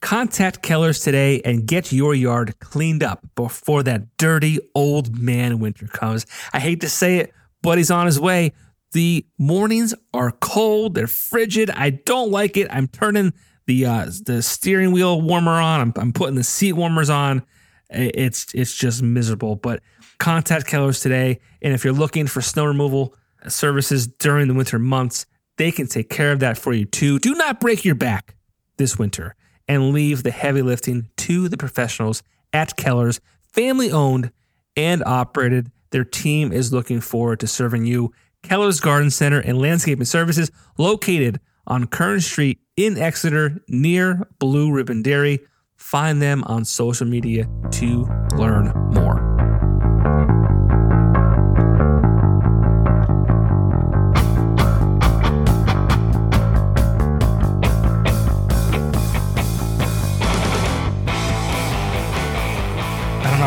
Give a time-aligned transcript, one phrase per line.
[0.00, 5.86] Contact Keller's today and get your yard cleaned up before that dirty old man winter
[5.86, 6.26] comes.
[6.52, 8.52] I hate to say it, but he's on his way.
[8.92, 11.70] The mornings are cold, they're frigid.
[11.70, 12.66] I don't like it.
[12.70, 13.32] I'm turning
[13.66, 15.80] the uh, the steering wheel warmer on.
[15.80, 17.42] I'm, I'm putting the seat warmers on.
[17.90, 19.54] It's it's just miserable.
[19.54, 19.82] But
[20.18, 23.14] contact Keller's today, and if you're looking for snow removal
[23.48, 25.26] services during the winter months,
[25.56, 27.18] they can take care of that for you too.
[27.18, 28.34] Do not break your back
[28.76, 29.36] this winter
[29.70, 33.20] and leave the heavy lifting to the professionals at Keller's,
[33.52, 34.32] family owned
[34.76, 35.70] and operated.
[35.90, 38.12] Their team is looking forward to serving you.
[38.42, 45.02] Keller's Garden Center and Landscaping Services, located on Kern Street in Exeter near Blue Ribbon
[45.02, 45.38] Dairy.
[45.76, 49.29] Find them on social media to learn more.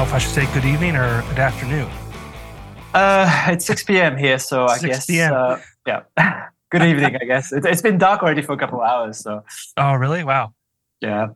[0.03, 1.89] If I should say good evening or good afternoon.
[2.93, 4.17] Uh, it's 6 p.m.
[4.17, 5.09] here, so I guess.
[5.09, 6.03] Uh, yeah.
[6.69, 7.53] good evening, I guess.
[7.53, 9.43] It, has been dark already for a couple of hours, so.
[9.77, 10.23] Oh, really?
[10.23, 10.53] Wow.
[10.99, 11.29] Yeah.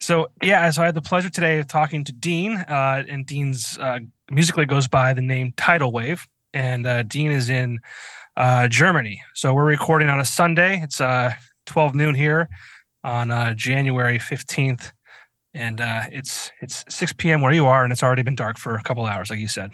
[0.00, 3.78] So yeah, so I had the pleasure today of talking to Dean, uh, and Dean's
[3.78, 7.78] uh, musically goes by the name Tidal Wave, and uh, Dean is in
[8.36, 9.22] uh, Germany.
[9.34, 10.80] So we're recording on a Sunday.
[10.82, 11.34] It's uh,
[11.66, 12.48] 12 noon here
[13.04, 14.92] on uh, January 15th,
[15.54, 17.40] and uh, it's it's 6 p.m.
[17.40, 19.70] where you are, and it's already been dark for a couple hours, like you said.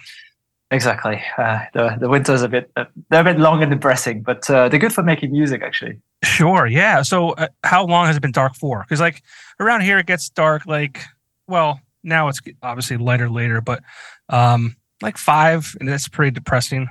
[0.70, 1.22] Exactly.
[1.38, 4.68] Uh, the the winters a bit uh, they're a bit long and depressing, but uh,
[4.68, 5.98] they're good for making music, actually.
[6.22, 6.66] Sure.
[6.66, 7.02] Yeah.
[7.02, 8.82] So, uh, how long has it been dark for?
[8.82, 9.22] Because like
[9.60, 11.02] around here, it gets dark like
[11.46, 13.82] well now it's obviously lighter later, but
[14.28, 16.88] um, like five, and that's pretty depressing.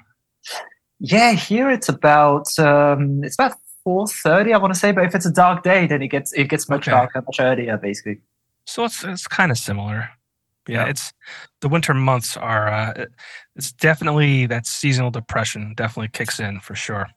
[1.00, 4.92] Yeah, here it's about um, it's about four thirty, I want to say.
[4.92, 6.92] But if it's a dark day, then it gets it gets much okay.
[6.92, 8.20] darker much earlier, basically.
[8.68, 10.10] So it's it's kind of similar.
[10.68, 11.14] Yeah, yeah, it's
[11.62, 13.06] the winter months are uh,
[13.56, 17.08] it's definitely that seasonal depression definitely kicks in for sure.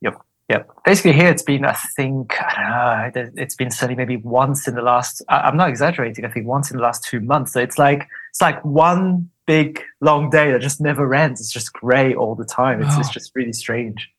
[0.00, 0.20] Yep.
[0.48, 0.70] Yep.
[0.84, 4.74] Basically, here it's been, I think, I don't know, it's been sunny maybe once in
[4.74, 5.22] the last.
[5.28, 6.24] I'm not exaggerating.
[6.24, 7.52] I think once in the last two months.
[7.52, 11.40] So it's like it's like one big long day that just never ends.
[11.40, 12.82] It's just grey all the time.
[12.82, 13.00] It's, oh.
[13.00, 14.10] it's just really strange.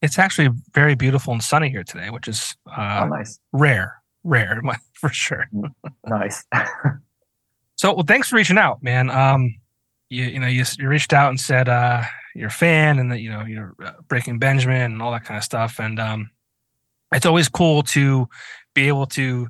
[0.00, 3.38] It's actually very beautiful and sunny here today, which is uh, oh, nice.
[3.52, 4.60] rare rare
[4.92, 5.48] for sure.
[6.06, 6.44] nice.
[7.76, 9.10] so, well, thanks for reaching out, man.
[9.10, 9.54] Um,
[10.12, 12.02] you you know you, you reached out and said uh,
[12.34, 15.38] you're a fan and that you know you're uh, Breaking Benjamin and all that kind
[15.38, 16.30] of stuff, and um,
[17.12, 18.28] it's always cool to
[18.74, 19.48] be able to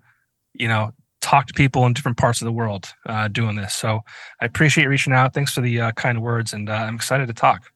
[0.54, 3.74] you know talk to people in different parts of the world uh, doing this.
[3.74, 4.00] So
[4.40, 5.34] I appreciate you reaching out.
[5.34, 7.72] Thanks for the uh, kind words, and uh, I'm excited to talk.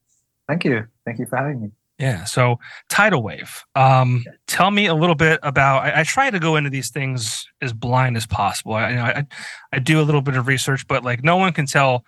[0.46, 0.86] Thank you.
[1.04, 1.70] Thank you for having me.
[1.98, 2.24] Yeah.
[2.24, 2.58] So
[2.88, 3.64] tidal wave.
[3.74, 5.84] Um, tell me a little bit about.
[5.84, 8.74] I, I, try to go into these things as blind as possible.
[8.74, 9.26] I, you know, I,
[9.72, 12.04] I do a little bit of research, but like no one can tell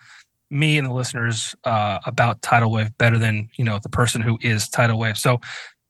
[0.50, 4.38] me and the listeners uh, about tidal wave better than you know the person who
[4.42, 5.16] is tidal wave.
[5.16, 5.40] So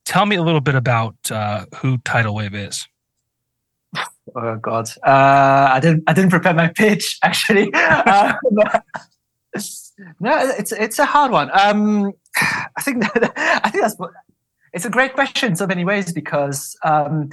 [0.05, 2.87] tell me a little bit about uh, who tidal wave is.
[4.35, 6.03] Oh God, uh, I didn't.
[6.07, 7.73] I didn't prepare my pitch actually.
[10.19, 11.49] No, it's it's a hard one.
[11.53, 13.33] Um, I think that,
[13.63, 13.97] I think that's
[14.73, 17.29] it's a great question in so many ways because um,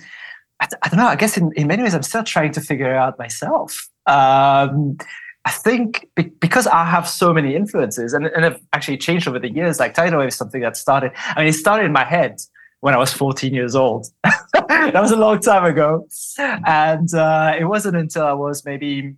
[0.60, 1.06] I, I, don't know.
[1.06, 3.88] I guess in, in many ways I'm still trying to figure it out myself.
[4.06, 4.96] Um,
[5.44, 9.38] I think be, because I have so many influences and, and have actually changed over
[9.38, 9.78] the years.
[9.78, 11.12] Like tidal wave is something that started.
[11.14, 12.40] I mean, it started in my head
[12.80, 14.08] when I was 14 years old.
[14.24, 19.14] that was a long time ago, and uh, it wasn't until I was maybe.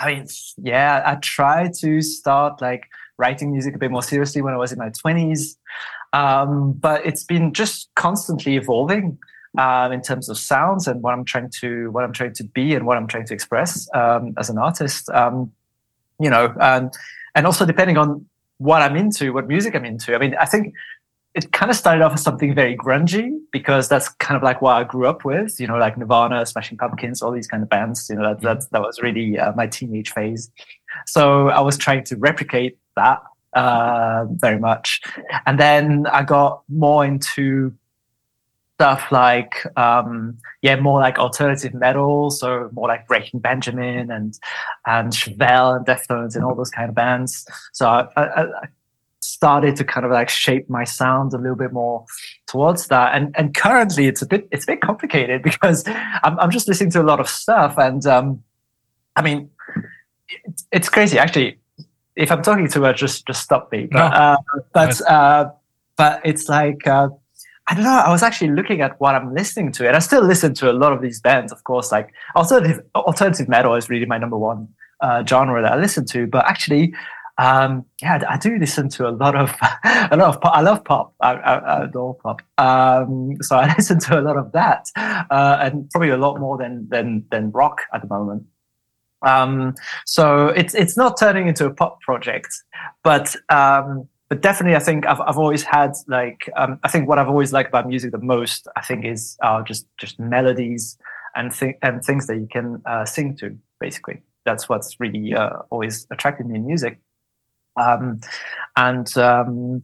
[0.00, 2.88] I mean, yeah, I tried to start like
[3.18, 5.56] writing music a bit more seriously when I was in my 20s.
[6.12, 9.18] Um, but it's been just constantly evolving
[9.58, 12.74] um, in terms of sounds and what I'm trying to what I'm trying to be
[12.74, 15.08] and what I'm trying to express um, as an artist.
[15.10, 15.52] Um,
[16.18, 16.92] you know, and
[17.34, 18.26] and also depending on
[18.58, 20.14] what I'm into, what music I'm into.
[20.14, 20.74] I mean, I think
[21.34, 24.76] it kind of started off as something very grungy because that's kind of like what
[24.76, 28.08] I grew up with, you know, like Nirvana, Smashing Pumpkins, all these kind of bands.
[28.10, 30.50] You know, that that, that was really uh, my teenage phase.
[31.06, 33.22] So I was trying to replicate that
[33.52, 35.00] uh, very much.
[35.46, 37.74] And then I got more into
[38.80, 44.38] stuff like um, yeah, more like alternative metal, so more like Breaking Benjamin and
[44.86, 47.46] and Chevelle and Deftones and all those kind of bands.
[47.72, 48.68] So I, I, I
[49.40, 52.04] started to kind of like shape my sound a little bit more
[52.46, 53.14] towards that.
[53.14, 55.82] And and currently it's a bit it's a bit complicated because
[56.22, 58.42] I'm I'm just listening to a lot of stuff and um,
[59.16, 59.48] I mean
[60.44, 61.58] it's, it's crazy actually.
[62.16, 63.88] If I'm talking too much, just just stop me.
[63.90, 64.16] But no.
[64.22, 64.36] uh,
[64.74, 65.50] but uh,
[65.96, 66.86] but it's like.
[66.86, 67.08] Uh,
[67.66, 68.02] I don't know.
[68.04, 70.74] I was actually looking at what I'm listening to, and I still listen to a
[70.82, 71.52] lot of these bands.
[71.52, 74.66] Of course, like alternative alternative metal is really my number one
[75.00, 76.26] uh, genre that I listen to.
[76.26, 76.92] But actually,
[77.40, 80.54] um, yeah, I do listen to a lot of a lot of pop.
[80.54, 81.14] I love pop.
[81.20, 82.42] I, I, I adore pop.
[82.58, 86.58] Um, so I listen to a lot of that, uh, and probably a lot more
[86.58, 88.44] than than than rock at the moment.
[89.22, 92.48] Um, so it's it's not turning into a pop project,
[93.02, 97.18] but um, but definitely, I think I've I've always had like um, I think what
[97.18, 100.98] I've always liked about music the most I think is uh, just just melodies
[101.34, 101.50] and
[101.80, 103.56] and things that you can uh, sing to.
[103.80, 106.98] Basically, that's what's really uh, always attracted me in music.
[107.76, 108.20] Um,
[108.76, 109.82] and um,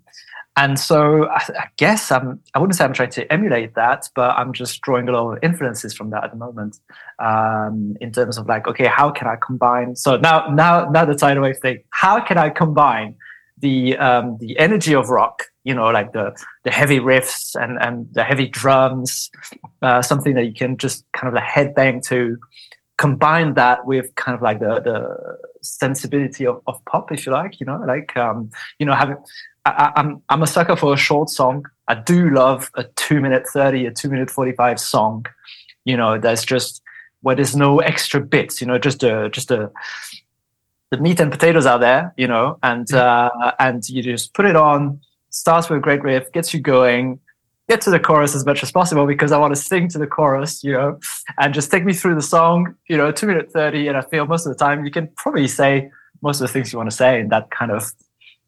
[0.57, 4.37] and so I, I, guess I'm I wouldn't say I'm trying to emulate that, but
[4.39, 6.79] I'm just drawing a lot of influences from that at the moment.
[7.19, 9.97] Um, in terms of like, okay, how can I combine?
[9.97, 11.83] So now now now the tidal wave thing.
[11.91, 13.17] How can I combine
[13.59, 16.35] the um, the energy of rock, you know, like the
[16.65, 19.31] the heavy riffs and and the heavy drums,
[19.83, 22.39] uh, something that you can just kind of like headbang to.
[22.99, 25.37] Combine that with kind of like the the
[25.67, 29.17] sensibility of, of pop, if you like, you know, like um, you know, having
[29.67, 31.65] I, I'm I'm a sucker for a short song.
[31.89, 35.27] I do love a two minute thirty, a two minute forty five song.
[35.85, 36.83] You know, that's just
[37.23, 38.61] where there's no extra bits.
[38.61, 39.71] You know, just a just a
[40.91, 44.57] the meat and potatoes are there, you know, and uh, and you just put it
[44.57, 45.01] on.
[45.31, 47.19] Starts with a great riff, gets you going.
[47.69, 50.07] Get to the chorus as much as possible because I want to sing to the
[50.07, 51.01] chorus, you know,
[51.39, 53.89] and just take me through the song, you know, two minute thirty.
[53.89, 55.91] And I feel most of the time you can probably say
[56.23, 57.93] most of the things you want to say in that kind of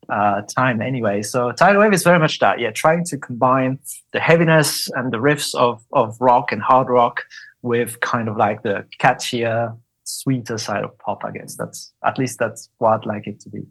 [0.08, 1.22] uh, time anyway.
[1.22, 3.80] So tidal wave is very much that, yeah, trying to combine
[4.12, 7.24] the heaviness and the riffs of of rock and hard rock
[7.62, 11.24] with kind of like the catchier sweeter side of pop.
[11.24, 13.66] I guess that's at least that's what I'd like it to be.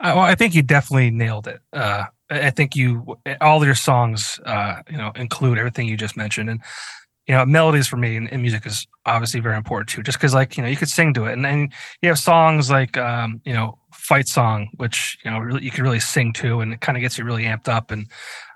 [0.00, 1.60] Uh, well, I think you definitely nailed it.
[1.72, 6.50] Uh, I think you all your songs, uh, you know, include everything you just mentioned,
[6.50, 6.60] and
[7.26, 10.02] you know, melodies for me in music is obviously very important too.
[10.02, 11.70] Just because, like, you know, you could sing to it, and then
[12.02, 15.84] you have songs like, um, you know, fight song, which you know really, you can
[15.84, 17.90] really sing to, and it kind of gets you really amped up.
[17.90, 18.08] And,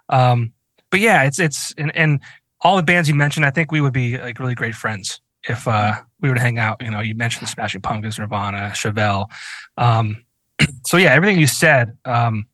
[0.08, 0.52] um,
[0.90, 2.20] but yeah, it's it's and, and
[2.60, 5.66] all the bands you mentioned, I think we would be like really great friends if
[5.66, 6.82] uh, we were to hang out.
[6.82, 9.30] You know, you mentioned the Smashing Pumpkins, Nirvana, Chevelle.
[9.76, 10.24] Um,
[10.84, 12.46] so yeah, everything you said, um,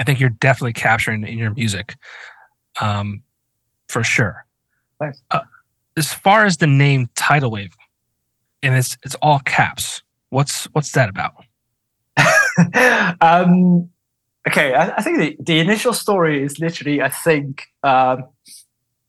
[0.00, 1.94] I think you're definitely capturing in your music,
[2.80, 3.22] um,
[3.88, 4.46] for sure.
[4.98, 5.22] Thanks.
[5.30, 5.40] Uh,
[5.96, 7.76] as far as the name Tidal Wave,
[8.62, 10.02] and it's it's all caps.
[10.30, 11.34] What's what's that about?
[13.20, 13.90] um,
[14.48, 18.24] okay, I, I, think the, the initial story is literally, I think, um,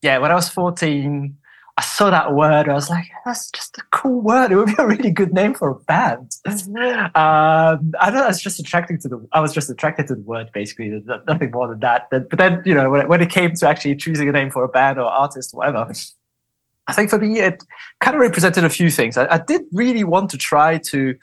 [0.02, 1.36] yeah, when I was 14,
[1.78, 2.68] I saw that word.
[2.70, 4.52] I was like, that's just a cool word.
[4.52, 6.32] It would be a really good name for a band.
[6.46, 8.24] um, I don't know.
[8.24, 9.28] I was just attracted to the.
[9.32, 11.02] I was just attracted to the word, basically.
[11.28, 12.08] Nothing more than that.
[12.12, 14.52] But, but then, you know, when it, when it came to actually choosing a name
[14.52, 15.92] for a band or artist or whatever,
[16.88, 17.64] I think for me it
[18.02, 19.18] kind of represented a few things.
[19.18, 21.16] I, I did really want to try to.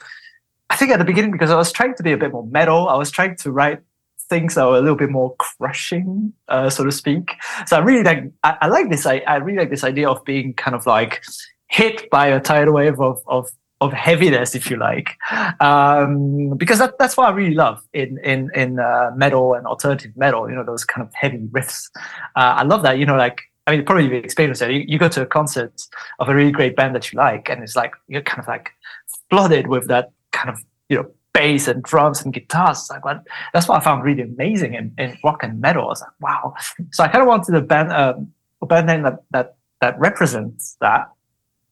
[0.71, 2.89] I think at the beginning because I was trying to be a bit more metal.
[2.89, 3.79] I was trying to write
[4.29, 7.33] things that were a little bit more crushing, uh, so to speak.
[7.67, 9.05] So I really like I, I, like this.
[9.05, 11.23] I, I really like this idea of being kind of like
[11.67, 13.49] hit by a tidal wave of of
[13.81, 15.17] of heaviness, if you like,
[15.61, 20.11] um, because that, that's what I really love in in in uh, metal and alternative
[20.15, 20.49] metal.
[20.49, 21.89] You know, those kind of heavy riffs.
[22.35, 22.99] Uh, I love that.
[22.99, 25.73] You know, like I mean, probably the experience that you, you go to a concert
[26.19, 28.71] of a really great band that you like, and it's like you're kind of like
[29.29, 30.59] flooded with that kind of
[30.89, 32.89] you know bass and drums and guitars.
[32.91, 33.17] Like
[33.53, 35.85] that's what I found really amazing in, in rock and metal.
[35.85, 36.53] I was like, wow.
[36.91, 40.75] So I kind of wanted a band, um, a band name that, that, that represents
[40.81, 41.03] that.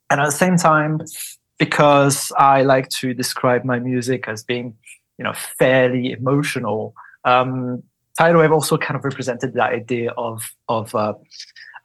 [0.10, 0.94] And at the same time,
[1.58, 4.68] because I like to describe my music as being,
[5.18, 6.94] you know, fairly emotional,
[7.26, 7.84] um,
[8.18, 10.36] tidal wave also kind of represented that idea of,
[10.70, 11.14] of, uh,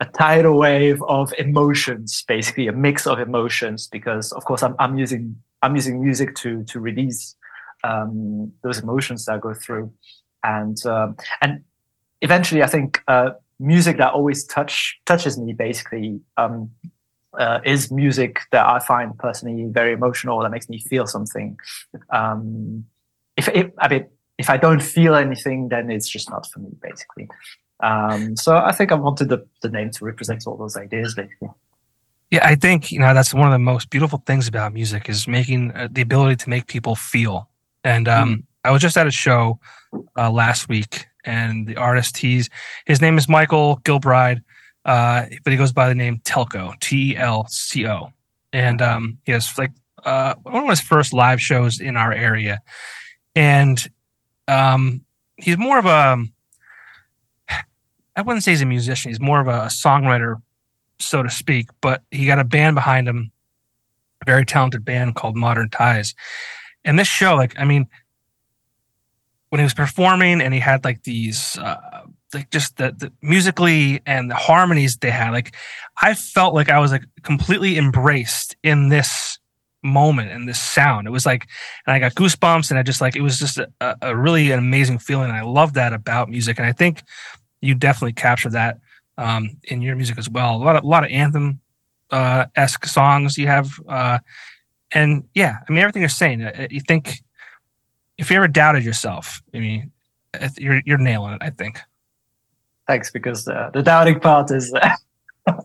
[0.00, 4.98] a tidal wave of emotions, basically a mix of emotions, because of course I'm, I'm
[4.98, 7.36] using I'm using music to to release
[7.84, 9.92] um, those emotions that I go through,
[10.42, 11.64] and um, and
[12.20, 16.70] eventually, I think uh, music that always touch touches me basically um,
[17.38, 21.56] uh, is music that I find personally very emotional that makes me feel something.
[22.10, 22.84] Um,
[23.36, 24.06] if, if I mean,
[24.38, 27.28] if I don't feel anything, then it's just not for me, basically.
[27.80, 31.48] Um, so I think I wanted the, the name to represent all those ideas, basically.
[32.30, 35.28] Yeah, I think you know that's one of the most beautiful things about music is
[35.28, 37.48] making uh, the ability to make people feel.
[37.84, 38.42] And um, mm.
[38.64, 39.58] I was just at a show
[40.16, 42.48] uh, last week, and the artist he's
[42.86, 44.42] his name is Michael Gilbride,
[44.84, 48.12] uh, but he goes by the name Telco, T E L C O,
[48.52, 49.72] and um, he has like
[50.04, 52.60] uh, one of his first live shows in our area,
[53.34, 53.88] and
[54.48, 55.04] um,
[55.36, 56.24] he's more of a
[58.14, 59.10] I wouldn't say he's a musician.
[59.10, 60.36] He's more of a songwriter
[60.98, 63.32] so to speak, but he got a band behind him,
[64.22, 66.14] a very talented band called Modern Ties.
[66.84, 67.86] And this show, like, I mean,
[69.50, 74.00] when he was performing and he had like these, uh, like just the, the musically
[74.06, 75.54] and the harmonies they had, like,
[76.00, 79.38] I felt like I was like completely embraced in this
[79.82, 81.06] moment and this sound.
[81.06, 81.46] It was like,
[81.86, 84.58] and I got goosebumps and I just like, it was just a, a really an
[84.58, 85.30] amazing feeling.
[85.30, 86.58] I love that about music.
[86.58, 87.02] And I think
[87.60, 88.78] you definitely captured that
[89.18, 90.56] um, in your music as well.
[90.56, 91.60] A lot of a lot of anthem
[92.10, 94.18] uh, esque songs you have, uh,
[94.94, 96.42] and yeah, I mean everything you're saying.
[96.42, 97.22] Uh, you think
[98.18, 99.90] if you ever doubted yourself, I mean,
[100.58, 101.42] you're you're nailing it.
[101.42, 101.80] I think.
[102.87, 104.75] Thanks, because the the doubting part is.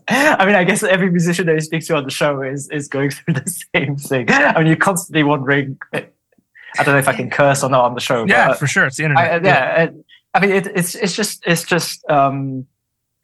[0.08, 2.88] I mean, I guess every musician that you speak to on the show is is
[2.88, 4.30] going through the same thing.
[4.30, 5.78] I mean, you're constantly wondering.
[5.92, 8.26] I don't know if I can curse or not on the show.
[8.26, 9.24] Yeah, but, for sure, it's the internet.
[9.24, 9.90] I, yeah, yeah.
[10.34, 12.66] I mean, it, it's it's just it's just um,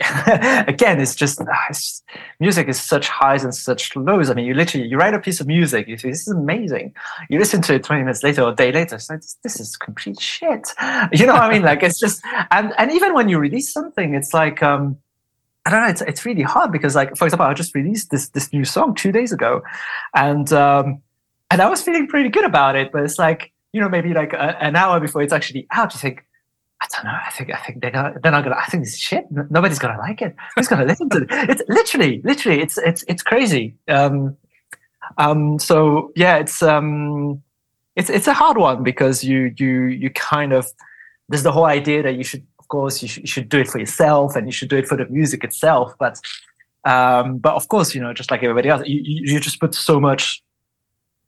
[0.69, 2.03] again, it's just, ah, it's
[2.41, 4.31] music is such highs and such lows.
[4.31, 6.95] I mean, you literally you write a piece of music, you say this is amazing.
[7.31, 9.77] You listen to it twenty minutes later or a day later, it's like this is
[9.77, 10.69] complete shit.
[11.13, 11.63] You know what I mean?
[11.63, 14.99] Like it's just and and even when you release something, it's like um,
[15.67, 15.89] I don't know.
[15.89, 18.95] It's it's really hard because like for example, I just released this this new song
[18.95, 19.63] two days ago,
[20.15, 21.03] and um,
[21.51, 22.93] and I was feeling pretty good about it.
[22.93, 26.01] But it's like you know maybe like a, an hour before it's actually out, you
[26.01, 26.24] think
[26.85, 27.19] I don't know.
[27.27, 28.57] I think I think they're gonna they're not gonna.
[28.57, 29.25] I think this shit.
[29.31, 30.37] Nobody's gonna like it.
[30.55, 31.29] Who's gonna listen to it?
[31.31, 33.75] It's literally, literally, it's it's it's crazy.
[33.89, 34.37] Um,
[35.17, 35.59] um.
[35.59, 37.43] So yeah, it's um,
[37.97, 40.67] it's it's a hard one because you you you kind of
[41.29, 43.69] there's the whole idea that you should, of course, you should, you should do it
[43.69, 45.95] for yourself and you should do it for the music itself.
[45.99, 46.21] But
[46.85, 49.99] um, but of course, you know, just like everybody else, you you just put so
[49.99, 50.43] much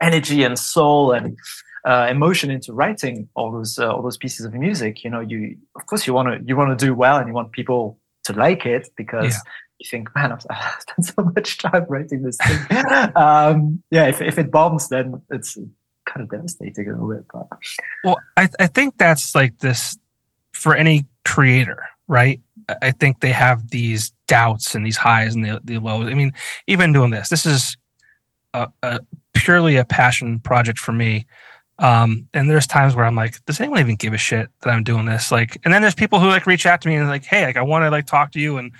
[0.02, 1.38] energy and soul and
[1.86, 5.56] uh, emotion into writing all those uh, all those pieces of music you know you
[5.76, 8.32] of course you want to you want to do well and you want people to
[8.32, 9.52] like it because yeah.
[9.78, 12.58] you think man I've, I've, spent so much time writing this thing.
[13.16, 15.56] Um, yeah if, if it bombs then it's
[16.06, 17.46] kind of devastating a little bit but
[18.02, 19.96] well I, I think that's like this
[20.52, 22.40] for any creator right?
[22.82, 26.08] I think they have these doubts and these highs and the, the lows.
[26.10, 26.32] I mean
[26.66, 27.76] even doing this this is
[28.54, 29.00] a, a
[29.34, 31.26] purely a passion project for me
[31.78, 34.82] um, and there's times where I'm like, does anyone even give a shit that I'm
[34.82, 35.30] doing this?
[35.30, 37.56] Like, and then there's people who like reach out to me and like, hey, like
[37.56, 38.72] I want to like talk to you and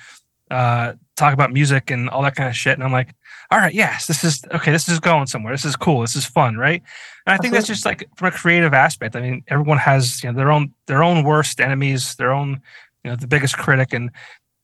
[0.50, 2.74] uh, talk about music and all that kind of shit.
[2.74, 3.14] And I'm like,
[3.50, 4.72] all right, yes, this is okay.
[4.72, 5.52] This is going somewhere.
[5.52, 6.00] This is cool.
[6.00, 6.82] This is fun, right?
[7.26, 9.14] And I think that's just like from a creative aspect.
[9.14, 12.60] I mean, everyone has you know their own their own worst enemies, their own
[13.04, 14.10] you know the biggest critic, and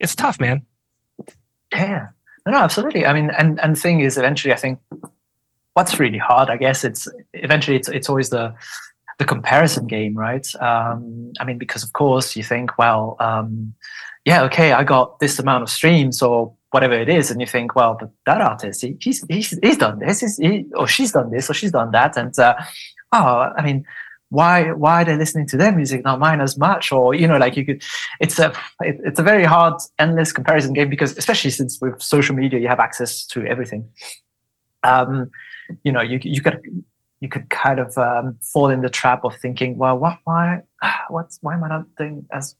[0.00, 0.62] it's tough, man.
[1.72, 2.08] Yeah,
[2.44, 3.06] no, no, absolutely.
[3.06, 4.80] I mean, and and the thing is, eventually, I think
[5.74, 8.54] what's really hard, I guess, it's eventually it's it's always the
[9.18, 10.46] the comparison game, right?
[10.56, 13.74] Um, I mean, because of course you think, well, um,
[14.24, 17.74] yeah, okay, I got this amount of streams or whatever it is, and you think,
[17.74, 21.30] well, but that artist, he, he's, he's he's done this, he's, he, or she's done
[21.30, 22.54] this, or she's done that, and uh,
[23.12, 23.84] oh, I mean,
[24.30, 26.90] why why are they listening to their music, not mine as much?
[26.90, 27.82] Or you know, like you could,
[28.20, 32.34] it's a it, it's a very hard, endless comparison game because especially since with social
[32.34, 33.88] media, you have access to everything.
[34.84, 35.30] Um,
[35.84, 36.60] you know, you you could
[37.22, 40.62] you could kind of um, fall in the trap of thinking, well, what, why,
[41.08, 42.56] what's, why am I not doing as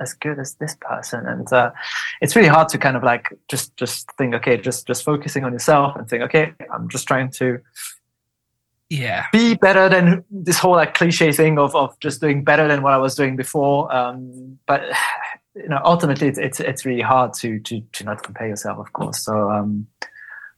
[0.00, 1.26] as good as this person?
[1.26, 1.72] And uh,
[2.20, 5.52] it's really hard to kind of like just just think, okay, just just focusing on
[5.52, 7.58] yourself and think, okay, I'm just trying to
[8.90, 12.82] yeah be better than this whole like cliche thing of of just doing better than
[12.82, 13.92] what I was doing before.
[13.92, 14.82] Um, but
[15.56, 18.92] you know, ultimately, it's, it's it's really hard to to to not compare yourself, of
[18.92, 19.24] course.
[19.24, 19.88] So um,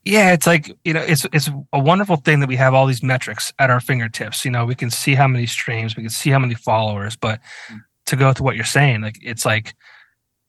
[0.06, 3.02] yeah, it's like you know, it's it's a wonderful thing that we have all these
[3.02, 4.44] metrics at our fingertips.
[4.44, 7.40] You know, we can see how many streams, we can see how many followers, but
[7.68, 7.80] mm.
[8.06, 9.74] to go to what you're saying, like it's like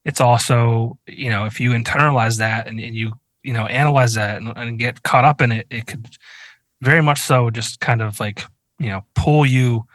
[0.06, 4.38] it's also you know, if you internalize that and, and you you know analyze that
[4.38, 6.08] and, and get caught up in it, it could
[6.82, 8.44] very much so just kind of like
[8.78, 9.88] you know pull you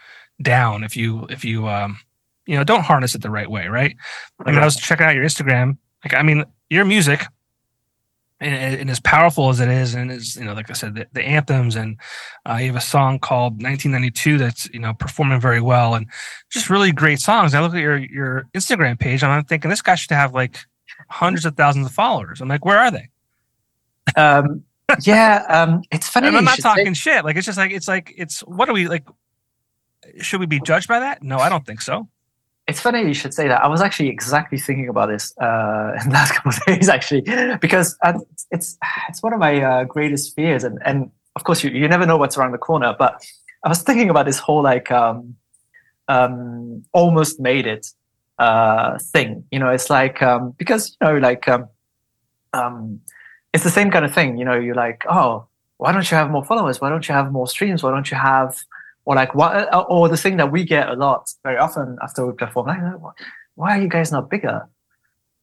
[0.43, 2.01] down if you if you um
[2.47, 3.97] you know don't harness it the right way, right?
[4.45, 7.23] Like I was checking out your Instagram, like I mean your music
[8.43, 11.07] and, and, as powerful as it is, and as you know, like I said, the,
[11.13, 11.99] the anthems, and
[12.49, 16.07] uh, you have a song called 1992 that's you know performing very well, and
[16.51, 17.55] just really great songs.
[17.55, 20.59] I look at your your Instagram page, and I'm thinking this guy should have like
[21.09, 22.41] hundreds of thousands of followers.
[22.41, 23.09] I'm like, where are they?
[24.17, 24.65] Um,
[25.03, 26.29] yeah, um, it's funny.
[26.29, 27.25] I'm not talking say- shit.
[27.25, 29.07] Like it's just like it's like it's what are we like?
[30.21, 31.23] Should we be judged by that?
[31.23, 32.09] No, I don't think so.
[32.73, 33.63] It's funny you should say that.
[33.63, 37.21] I was actually exactly thinking about this uh, in the last couple of days, actually,
[37.61, 38.19] because uh,
[38.51, 38.79] it's
[39.11, 42.17] it's one of my uh, greatest fears, and and of course you you never know
[42.17, 42.97] what's around the corner.
[42.99, 43.23] But
[43.63, 45.35] I was thinking about this whole like um,
[46.09, 47.89] um, almost made it
[48.39, 49.45] uh, thing.
[49.51, 51.69] You know, it's like um, because you know like um,
[52.55, 53.01] um,
[53.53, 54.39] it's the same kind of thing.
[54.39, 56.81] You know, you're like, oh, why don't you have more followers?
[56.81, 57.83] Why don't you have more streams?
[57.83, 58.57] Why don't you have
[59.05, 62.27] or like what uh, or the thing that we get a lot very often after
[62.27, 63.15] we perform like
[63.55, 64.67] why are you guys not bigger?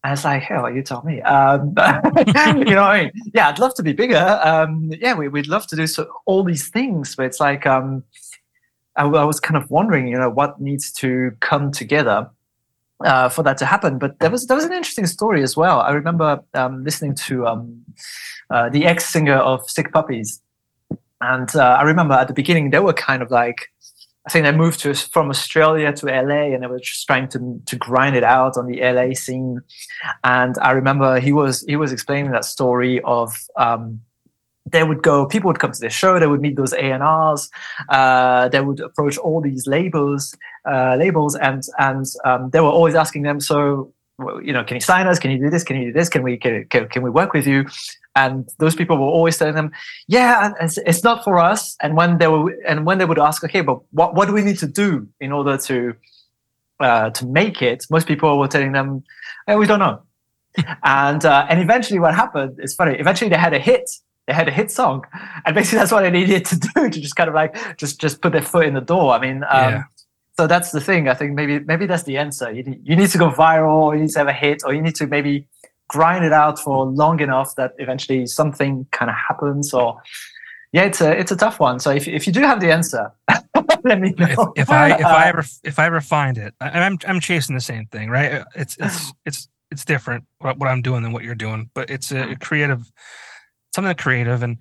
[0.04, 1.22] And it's like hell you tell me.
[1.22, 3.12] Um, you know I mean?
[3.34, 4.40] yeah i'd love to be bigger.
[4.44, 8.04] Um, yeah we, would love to do so, all these things but it's like um,
[8.96, 12.30] I, I, was kind of wondering you know what needs to come together
[13.04, 13.98] uh, for that to happen.
[13.98, 15.82] But there was there was an interesting story as well.
[15.82, 17.84] I remember um, listening to um,
[18.50, 20.42] uh, the ex-singer of sick puppies
[21.22, 23.68] and uh, I remember at the beginning they were kind of like,
[24.26, 27.62] I think they moved to from Australia to LA, and they were just trying to
[27.66, 29.62] to grind it out on the LA scene.
[30.24, 33.36] And I remember he was he was explaining that story of.
[33.58, 34.02] Um,
[34.72, 37.50] they would go people would come to their show they would meet those a&rs
[37.90, 40.36] uh, they would approach all these labels
[40.70, 43.92] uh, labels and and um, they were always asking them so
[44.44, 46.24] you know can you sign us can you do this can you do this can
[46.24, 47.66] we can, can, can we work with you
[48.16, 49.72] and those people were always telling them,
[50.08, 53.44] "Yeah, it's, it's not for us." And when they were, and when they would ask,
[53.44, 55.94] "Okay, but what what do we need to do in order to
[56.80, 59.04] uh, to make it?" Most people were telling them,
[59.48, 60.02] hey, "We don't know."
[60.84, 62.60] and uh, and eventually, what happened?
[62.60, 62.96] It's funny.
[62.98, 63.90] Eventually, they had a hit.
[64.28, 65.06] They had a hit song,
[65.46, 68.22] and basically that's what they needed to do to just kind of like just just
[68.22, 69.14] put their foot in the door.
[69.14, 69.84] I mean, um, yeah.
[70.38, 71.08] so that's the thing.
[71.08, 72.52] I think maybe maybe that's the answer.
[72.52, 73.96] You you need to go viral.
[73.96, 75.48] You need to have a hit, or you need to maybe
[75.90, 80.02] grind it out for long enough that eventually something kind of happens or
[80.72, 81.80] yeah it's a it's a tough one.
[81.80, 83.12] So if, if you do have the answer
[83.84, 86.84] let me know if, if i if i ever if i ever find it and
[86.84, 88.34] i'm i'm chasing the same thing right?
[88.34, 91.90] Uh, it's it's it's it's different what, what i'm doing than what you're doing but
[91.90, 92.32] it's mm.
[92.32, 92.92] a, creative
[93.74, 94.58] something creative and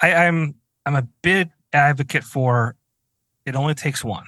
[0.00, 0.54] i i'm
[0.86, 2.76] i'm a big advocate for
[3.46, 4.24] it only takes one.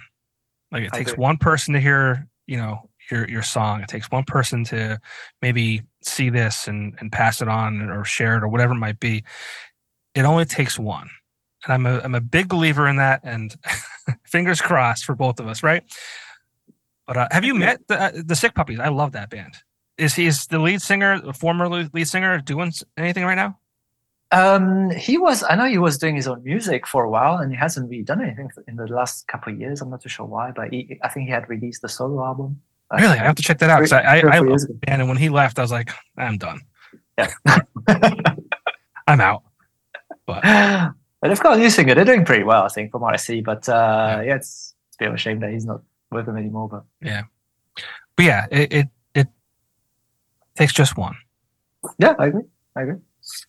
[0.71, 3.81] Like it takes one person to hear you know your your song.
[3.81, 5.01] It takes one person to
[5.43, 9.01] maybe see this and and pass it on or share it or whatever it might
[9.01, 9.25] be.
[10.14, 11.11] It only takes one,
[11.64, 13.21] and I'm a I'm a big believer in that.
[13.25, 13.55] And
[14.25, 15.83] fingers crossed for both of us, right?
[17.07, 18.81] But uh, have you met the uh, the Sick Puppies?
[18.81, 19.55] I love that band.
[19.99, 23.59] Is he is the lead singer, the former lead singer, doing anything right now?
[24.33, 25.45] Um, he was.
[25.49, 28.03] I know he was doing his own music for a while, and he hasn't really
[28.03, 29.81] done anything in the last couple of years.
[29.81, 32.61] I'm not too sure why, but he, I think he had released the solo album.
[32.92, 33.79] Really, I have to check that out.
[33.79, 36.61] Because I, I, I love and when he left, I was like, I'm done.
[37.18, 37.33] Yeah,
[39.07, 39.42] I'm out.
[40.27, 41.94] But but they've got a new singer.
[41.94, 43.40] They're doing pretty well, I think, from what I see.
[43.40, 44.23] But uh, yeah.
[44.23, 46.68] yeah, it's, it's a bit of a shame that he's not with them anymore.
[46.68, 47.23] But yeah,
[48.16, 49.29] but yeah, it it, it
[50.55, 51.16] takes just one.
[51.99, 52.44] Yeah, I agree.
[52.77, 52.97] I agree.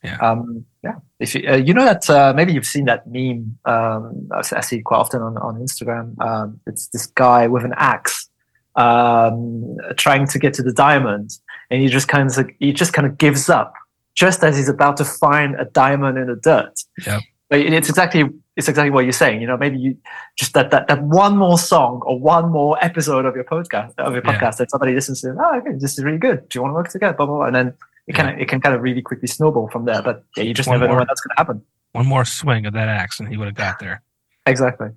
[0.03, 0.17] Yeah.
[0.17, 0.95] Um, yeah.
[1.19, 3.57] If you, uh, you know that uh, maybe you've seen that meme.
[3.65, 6.19] Um, I see it quite often on on Instagram.
[6.19, 8.29] Um, it's this guy with an axe
[8.75, 11.31] um, trying to get to the diamond,
[11.69, 13.73] and he just kind of he just kind of gives up
[14.15, 16.79] just as he's about to find a diamond in the dirt.
[17.05, 17.19] Yeah.
[17.49, 18.23] But it's exactly
[18.55, 19.41] it's exactly what you're saying.
[19.41, 19.97] You know, maybe you
[20.37, 24.13] just that that, that one more song or one more episode of your podcast of
[24.13, 24.51] your podcast yeah.
[24.51, 25.35] that somebody listens to.
[25.39, 26.49] Oh, okay, this is really good.
[26.49, 27.15] Do you want to work together?
[27.15, 27.45] Blah blah blah.
[27.45, 27.75] And then it
[28.07, 28.15] yeah.
[28.15, 30.01] kind of it can kind of really quickly snowball from there.
[30.01, 31.61] But yeah, you just one never more, know when that's going to happen.
[31.91, 34.01] One more swing of that axe, and he would have got there.
[34.47, 34.89] Exactly.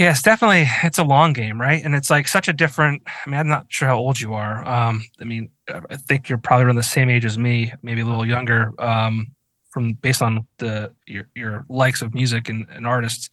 [0.00, 1.84] Yeah, it's definitely it's a long game, right?
[1.84, 3.02] And it's like such a different.
[3.06, 4.66] I mean, I'm not sure how old you are.
[4.66, 8.06] Um, I mean, I think you're probably around the same age as me, maybe a
[8.06, 8.72] little younger.
[8.78, 9.32] Um,
[9.68, 13.28] from based on the your your likes of music and, and artists.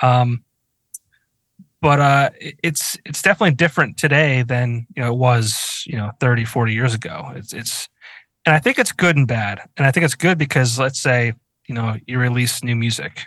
[0.00, 0.44] Um,
[1.82, 6.44] but uh, it's it's definitely different today than you know it was you know 30
[6.44, 7.88] 40 years ago it's it's
[8.44, 11.34] and i think it's good and bad and i think it's good because let's say
[11.68, 13.24] you know you release new music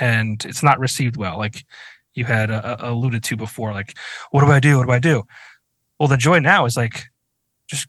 [0.00, 1.64] and it's not received well like
[2.14, 3.72] you had uh, uh, alluded to before.
[3.72, 3.96] Like,
[4.30, 4.78] what do I do?
[4.78, 5.24] What do I do?
[5.98, 7.04] Well, the joy now is like
[7.66, 7.88] just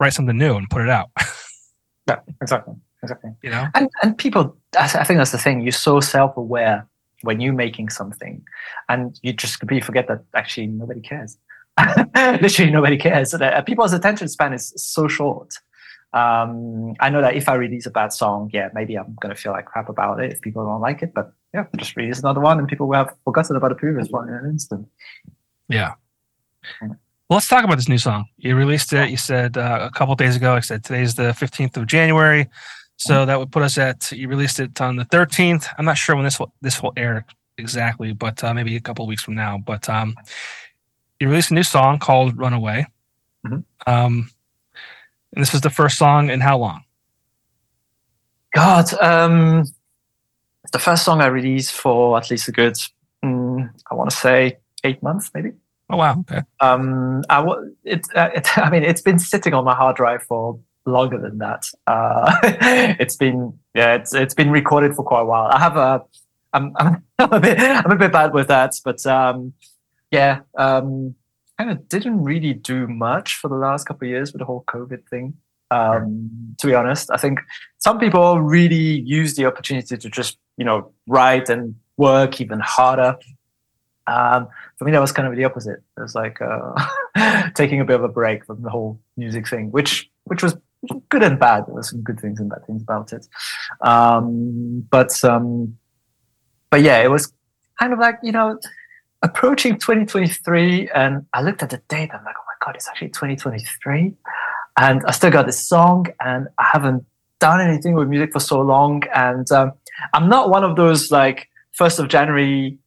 [0.00, 1.10] write something new and put it out.
[2.08, 3.30] yeah, exactly, exactly.
[3.42, 5.60] You know, and and people, I think that's the thing.
[5.60, 6.86] You're so self-aware
[7.22, 8.44] when you're making something,
[8.88, 11.38] and you just completely forget that actually nobody cares.
[12.16, 13.30] Literally, nobody cares.
[13.30, 15.54] So that, uh, people's attention span is so short.
[16.12, 19.52] Um, I know that if I release a bad song, yeah, maybe I'm gonna feel
[19.52, 21.12] like crap about it if people don't like it.
[21.14, 24.28] But yeah, just release another one, and people will have forgotten about the previous one
[24.28, 24.86] in an instant.
[25.68, 25.94] Yeah.
[26.80, 28.26] Well, let's talk about this new song.
[28.38, 29.10] You released it.
[29.10, 30.54] You said uh, a couple days ago.
[30.54, 32.48] I said today's the 15th of January,
[32.96, 34.10] so that would put us at.
[34.12, 35.66] You released it on the 13th.
[35.78, 37.24] I'm not sure when this will this will air
[37.56, 39.58] exactly, but uh, maybe a couple weeks from now.
[39.58, 40.14] But um,
[41.20, 42.86] you released a new song called "Runaway."
[43.46, 43.60] Mm-hmm.
[43.86, 44.30] Um,
[45.34, 46.84] and this was the first song in how long?
[48.54, 49.64] God, um,
[50.72, 52.74] the first song I released for at least a good,
[53.24, 55.52] mm, I want to say eight months, maybe.
[55.90, 56.20] Oh wow!
[56.20, 56.42] Okay.
[56.60, 57.44] Um, I
[57.84, 61.38] it, uh, it, I mean, it's been sitting on my hard drive for longer than
[61.38, 61.66] that.
[61.86, 62.38] Uh,
[63.00, 65.48] it's been yeah, it's it's been recorded for quite a while.
[65.50, 66.02] I have a,
[66.52, 69.54] I'm I'm, I'm a bit I'm a bit bad with that, but um,
[70.10, 71.14] yeah, um,
[71.58, 74.64] kind of didn't really do much for the last couple of years with the whole
[74.68, 75.34] COVID thing.
[75.70, 77.40] Um, to be honest, I think
[77.78, 83.16] some people really use the opportunity to just, you know, write and work even harder.
[84.06, 85.82] Um, for me, that was kind of the opposite.
[85.96, 89.70] It was like uh, taking a bit of a break from the whole music thing,
[89.70, 90.56] which which was
[91.08, 91.66] good and bad.
[91.66, 93.26] There were some good things and bad things about it.
[93.80, 95.78] Um, but um,
[96.70, 97.32] but yeah, it was
[97.78, 98.58] kind of like you know
[99.22, 102.10] approaching 2023 and I looked at the date.
[102.12, 104.14] I'm like, oh my God, it's actually 2023.
[104.76, 107.04] And I still got this song and I haven't
[107.38, 109.02] done anything with music for so long.
[109.14, 109.72] And um,
[110.12, 111.48] I'm not one of those like
[111.78, 112.78] 1st of January,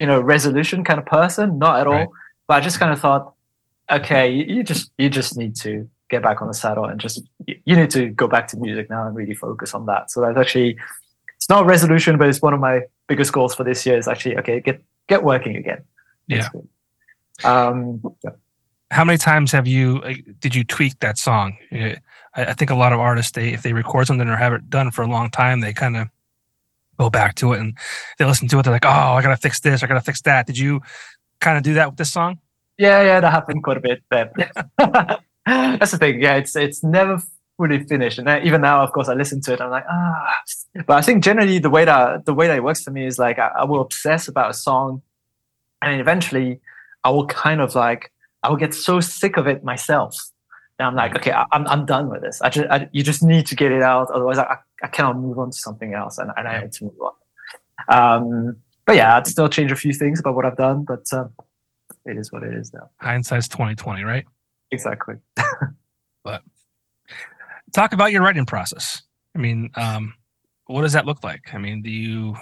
[0.00, 2.06] you know, resolution kind of person, not at right.
[2.06, 2.12] all.
[2.46, 3.32] But I just kind of thought,
[3.90, 7.22] okay, you, you just, you just need to get back on the saddle and just,
[7.46, 10.10] you, you need to go back to music now and really focus on that.
[10.10, 10.76] So that's actually,
[11.36, 14.08] it's not a resolution, but it's one of my biggest goals for this year is
[14.08, 15.82] actually, okay, get, get working again.
[16.26, 16.48] Yeah.
[17.42, 18.30] Um, yeah.
[18.90, 20.00] How many times have you
[20.38, 21.56] did you tweak that song?
[22.36, 24.70] I, I think a lot of artists they if they record something or have it
[24.70, 26.08] done for a long time, they kind of
[26.98, 27.76] go back to it and
[28.18, 28.62] they listen to it.
[28.62, 30.46] They're like, oh, I gotta fix this, I gotta fix that.
[30.46, 30.80] Did you
[31.40, 32.38] kind of do that with this song?
[32.78, 34.02] Yeah, yeah, that happened quite a bit.
[34.08, 34.32] But
[35.46, 36.22] that's the thing.
[36.22, 37.22] Yeah, it's it's never
[37.56, 39.60] fully finished, and even now, of course, I listen to it.
[39.60, 40.34] I'm like, ah.
[40.86, 43.18] But I think generally the way that the way that it works for me is
[43.18, 45.02] like I, I will obsess about a song
[45.84, 46.60] and eventually
[47.04, 48.10] I will kind of like
[48.42, 50.16] I will get so sick of it myself.
[50.78, 52.42] And I'm like, okay, I, am I'm done with this.
[52.42, 55.38] I just I, you just need to get it out, otherwise I, I cannot move
[55.38, 57.12] on to something else, and, and I need to move on.
[57.88, 61.32] Um, but yeah, I'd still change a few things about what I've done, but um,
[62.04, 62.90] it is what it is now.
[63.00, 64.24] Hindsight's twenty twenty, right?
[64.70, 65.14] Exactly.
[66.24, 66.42] but
[67.72, 69.02] talk about your writing process.
[69.36, 70.14] I mean, um,
[70.66, 71.54] what does that look like?
[71.54, 72.36] I mean, do you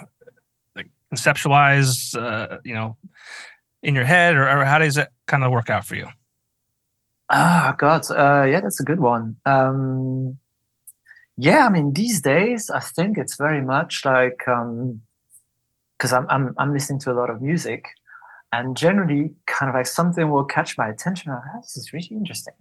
[1.13, 2.97] conceptualize, uh, you know,
[3.81, 6.07] in your head, or, or, how does it kind of work out for you?
[7.35, 9.37] Ah, God, uh, yeah, that's a good one.
[9.45, 10.37] Um,
[11.37, 16.55] yeah, I mean, these days, I think it's very much like because um, I'm, I'm
[16.59, 17.85] I'm listening to a lot of music,
[18.51, 21.31] and generally, kind of like something will catch my attention.
[21.31, 22.53] Oh, this is really interesting,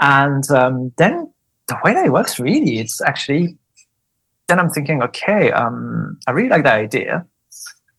[0.00, 1.32] and um, then
[1.68, 3.58] the way that it works, really, it's actually
[4.48, 7.26] then I'm thinking, okay, um, I really like that idea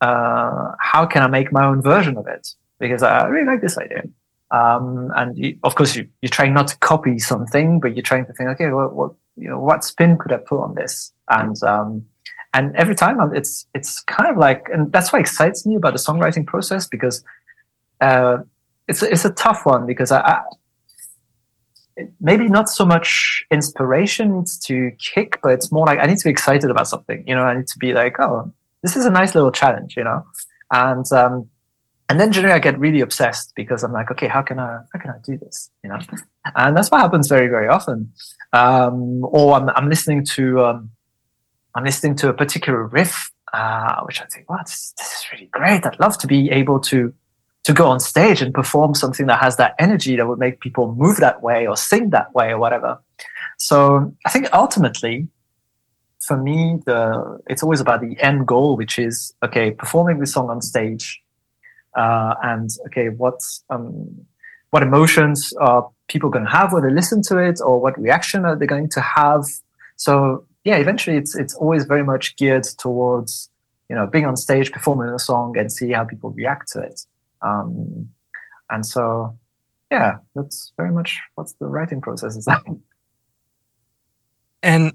[0.02, 2.50] uh, how can I make my own version of it?
[2.80, 4.04] Because I really like this idea.
[4.52, 8.26] Um, and you, of course, you, you're trying not to copy something, but you're trying
[8.28, 11.12] to think, okay, well, what you know, what spin could I put on this?
[11.30, 12.06] And um,
[12.54, 16.00] and every time it's it's kind of like, and that's what excites me about the
[16.00, 17.24] songwriting process because
[18.02, 18.38] uh,
[18.88, 20.42] it's it's a tough one because I, I
[22.22, 26.30] maybe not so much inspiration to kick, but it's more like I need to be
[26.30, 27.24] excited about something.
[27.28, 30.04] You know, I need to be like, oh, this is a nice little challenge, you
[30.04, 30.26] know.
[30.72, 31.50] And um,
[32.10, 35.00] and then generally I get really obsessed because I'm like, okay, how can I how
[35.00, 36.00] can I do this, you know?
[36.56, 38.12] And that's what happens very very often.
[38.54, 40.92] Um, or I'm I'm listening to um,
[41.76, 45.48] I'm listening to a particular riff, uh, which I think, wow, this, this is really
[45.48, 45.86] great.
[45.86, 47.14] I'd love to be able to
[47.66, 50.96] to go on stage and perform something that has that energy that would make people
[50.96, 52.98] move that way or sing that way or whatever.
[53.58, 55.28] So I think ultimately
[56.22, 60.50] for me, the it's always about the end goal, which is okay, performing the song
[60.50, 61.22] on stage,
[61.96, 64.26] uh, and okay, what um,
[64.72, 68.46] what emotions are people going to have when they listen to it, or what reaction
[68.46, 69.44] are they going to have?
[69.96, 73.50] So yeah, eventually, it's it's always very much geared towards
[73.90, 77.02] you know being on stage, performing a song, and see how people react to it.
[77.42, 78.10] Um,
[78.70, 79.38] and so,
[79.92, 82.62] yeah, that's very much what the writing process is like.
[84.64, 84.94] And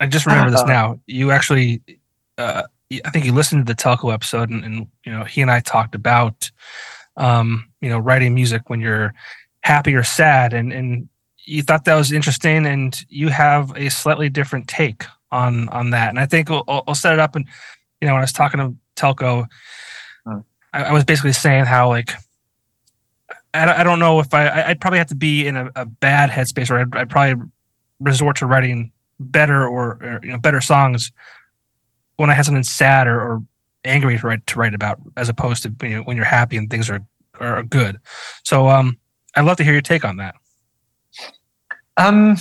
[0.00, 1.00] I just remember this now.
[1.06, 1.82] You actually,
[2.38, 5.50] uh, I think you listened to the Telco episode, and, and, you know he and
[5.50, 6.50] I talked about,
[7.16, 9.14] um, you know, writing music when you're
[9.62, 11.08] happy or sad, and and
[11.46, 16.10] you thought that was interesting, and you have a slightly different take on on that.
[16.10, 17.36] And I think we'll, we'll set it up.
[17.36, 17.46] And
[18.00, 19.46] you know, when I was talking to Telco,
[20.26, 20.38] hmm.
[20.72, 22.12] I, I, was basically saying how like
[23.52, 26.30] I, I don't know if I I'd probably have to be in a, a bad
[26.30, 27.44] headspace, or I'd, I'd, probably
[28.00, 31.12] resort to writing better or, or, you know better songs
[32.16, 33.42] when I had something sad or, or
[33.84, 36.70] angry to write to write about, as opposed to you know, when you're happy and
[36.70, 37.04] things are
[37.40, 37.98] are good.
[38.44, 38.98] So um,
[39.34, 40.34] I'd love to hear your take on that.
[41.96, 42.36] Um,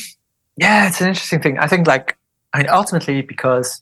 [0.58, 1.58] yeah, it's an interesting thing.
[1.58, 2.18] I think like
[2.54, 3.82] I mean, ultimately because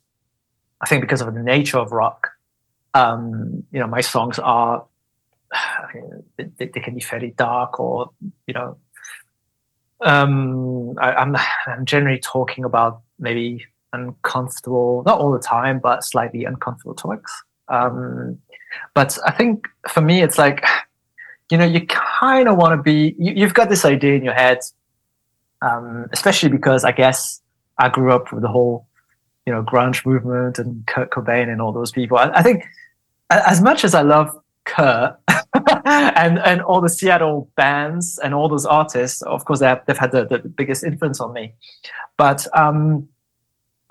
[0.82, 2.30] I think because of the nature of rock,
[2.93, 4.86] um, you know, my songs are
[6.38, 8.12] they, they, can be fairly dark or
[8.47, 8.77] you know
[10.01, 11.36] um, I, I'm,
[11.67, 17.32] I'm generally talking about maybe uncomfortable not all the time but slightly uncomfortable topics
[17.67, 18.38] um,
[18.93, 20.63] but i think for me it's like
[21.49, 24.34] you know you kind of want to be you, have got this idea in your
[24.34, 24.60] head
[25.62, 27.41] um, especially because i guess
[27.77, 28.88] i grew up with the whole
[29.45, 32.63] you know grunge movement and kurt cobain and all those people i, I think
[33.30, 35.17] as much as i love kurt
[35.86, 39.97] and and all the Seattle bands and all those artists, of course, they have, they've
[39.97, 41.54] had the, the biggest influence on me.
[42.17, 43.08] But um,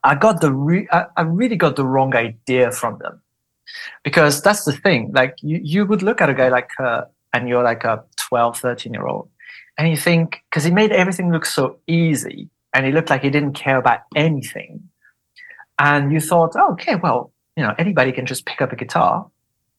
[0.05, 3.21] I got the re- I, I really got the wrong idea from them
[4.03, 5.13] because that's the thing.
[5.13, 8.59] Like you, you would look at a guy like Kurt and you're like a 12,
[8.59, 9.29] 13 year old,
[9.79, 13.31] and you think because he made everything look so easy and he looked like he
[13.31, 14.89] didn't care about anything,
[15.79, 19.29] and you thought, oh, okay, well, you know, anybody can just pick up a guitar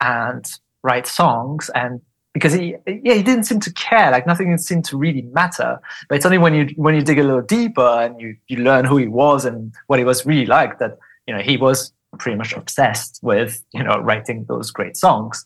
[0.02, 0.46] and
[0.84, 2.02] write songs and
[2.34, 5.80] because he yeah he didn't seem to care like nothing seemed to really matter.
[6.08, 8.86] But it's only when you when you dig a little deeper and you you learn
[8.86, 12.38] who he was and what he was really like that you know he was pretty
[12.38, 15.44] much obsessed with you know writing those great songs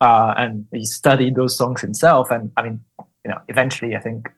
[0.00, 2.30] uh, and he studied those songs himself.
[2.30, 2.80] And i mean
[3.24, 4.28] you know eventually i think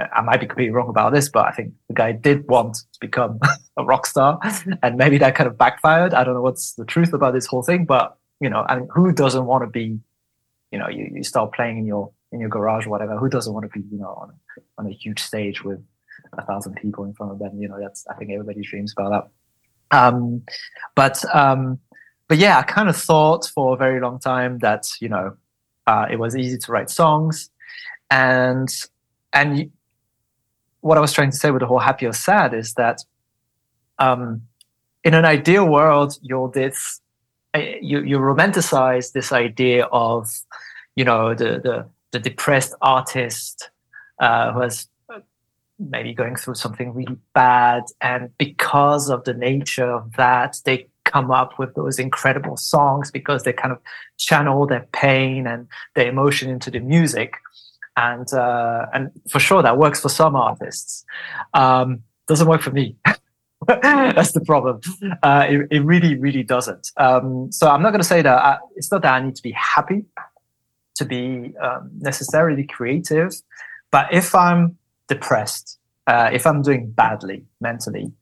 [0.00, 2.74] uh, i might be completely wrong about this but i think the guy did want
[2.74, 3.38] to become
[3.76, 4.40] a rock star
[4.82, 6.14] and maybe that kind of backfired.
[6.14, 8.88] I don't know what's the truth about this whole thing but you know, I mean,
[8.92, 9.98] who doesn't want to be,
[10.70, 13.16] you know, you, you start playing in your in your garage or whatever.
[13.16, 14.32] Who doesn't want to be, you know, on
[14.78, 15.82] on a huge stage with
[16.38, 17.60] a thousand people in front of them?
[17.60, 19.30] You know, that's I think everybody dreams about
[19.90, 19.96] that.
[19.96, 20.42] Um,
[20.94, 21.78] but um,
[22.28, 25.36] but yeah, I kind of thought for a very long time that you know
[25.86, 27.50] uh, it was easy to write songs,
[28.10, 28.68] and
[29.32, 29.70] and
[30.80, 33.02] what I was trying to say with the whole happy or sad is that
[33.98, 34.42] um,
[35.04, 37.00] in an ideal world, you're this
[37.54, 40.30] you you romanticize this idea of
[40.96, 43.70] you know the the, the depressed artist
[44.20, 44.88] uh, who has
[45.78, 51.30] maybe going through something really bad and because of the nature of that they come
[51.30, 53.78] up with those incredible songs because they kind of
[54.18, 57.34] channel their pain and their emotion into the music.
[57.96, 61.04] And uh, and for sure that works for some artists.
[61.54, 62.96] Um, doesn't work for me
[63.66, 64.80] That's the problem.
[65.22, 66.90] Uh, it, it, really, really doesn't.
[66.96, 69.42] Um, so I'm not going to say that I, it's not that I need to
[69.42, 70.04] be happy
[70.96, 73.32] to be um, necessarily creative,
[73.90, 78.12] but if I'm depressed, uh, if I'm doing badly mentally,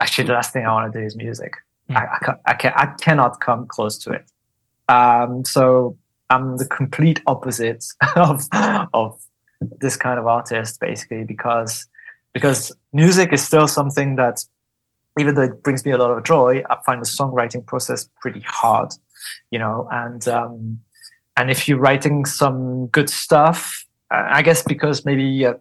[0.00, 1.54] actually the last thing I want to do is music.
[1.90, 1.96] Mm.
[1.96, 4.30] I, I, can, I, can, I cannot come close to it.
[4.88, 5.96] Um, so
[6.30, 7.84] I'm the complete opposite
[8.16, 8.48] of
[8.94, 9.20] of
[9.80, 11.86] this kind of artist, basically, because
[12.32, 14.44] because music is still something that
[15.18, 18.40] even though it brings me a lot of joy, I find the songwriting process pretty
[18.40, 18.92] hard,
[19.50, 20.80] you know, and, um,
[21.36, 25.54] and if you're writing some good stuff, I guess because maybe uh,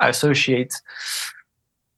[0.00, 0.74] I associate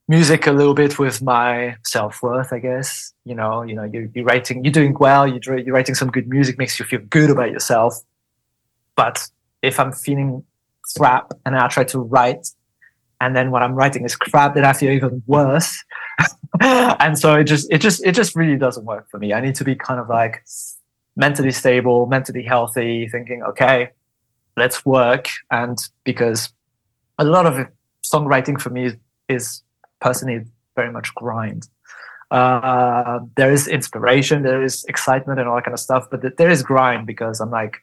[0.06, 4.24] music a little bit with my self-worth, I guess, you know, you know, you're, you're
[4.24, 7.50] writing, you're doing well, you're, you're writing some good music, makes you feel good about
[7.50, 7.94] yourself.
[8.96, 9.26] But
[9.62, 10.44] if I'm feeling
[10.96, 12.48] crap and I try to write
[13.20, 15.84] and then what I'm writing is crap, then I feel even worse.
[16.60, 19.32] and so it just it just it just really doesn't work for me.
[19.32, 20.44] I need to be kind of like
[21.16, 23.90] mentally stable, mentally healthy, thinking, okay,
[24.56, 25.28] let's work.
[25.50, 26.50] And because
[27.18, 27.66] a lot of
[28.04, 28.92] songwriting for me
[29.28, 29.62] is,
[30.00, 30.44] personally
[30.76, 31.68] very much grind.
[32.30, 36.48] Uh, there is inspiration, there is excitement, and all that kind of stuff, but there
[36.48, 37.78] is grind because I'm like,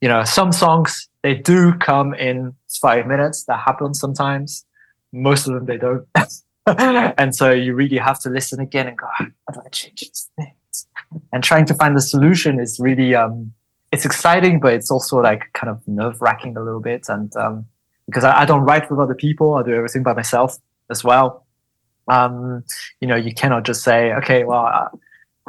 [0.00, 3.44] you know, some songs they do come in five minutes.
[3.44, 4.64] That happens sometimes.
[5.12, 6.06] Most of them they don't.
[6.66, 10.30] and so you really have to listen again and go, how do I change these
[10.36, 10.86] things?
[11.32, 13.52] And trying to find the solution is really, um,
[13.90, 17.06] it's exciting, but it's also like kind of nerve wracking a little bit.
[17.08, 17.66] And, um,
[18.06, 20.58] because I, I, don't write with other people, I do everything by myself
[20.90, 21.46] as well.
[22.08, 22.64] Um,
[23.00, 24.88] you know, you cannot just say, okay, well, I,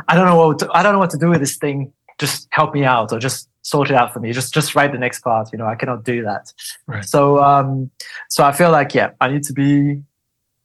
[0.07, 1.93] I don't know what to, I don't know what to do with this thing.
[2.19, 4.31] Just help me out or just sort it out for me.
[4.31, 5.51] Just just write the next part.
[5.51, 6.53] You know, I cannot do that.
[6.85, 7.03] Right.
[7.03, 7.89] So um,
[8.29, 10.01] so I feel like yeah, I need to be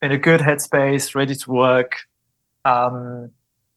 [0.03, 1.97] in a good headspace, ready to work.
[2.65, 3.31] Um,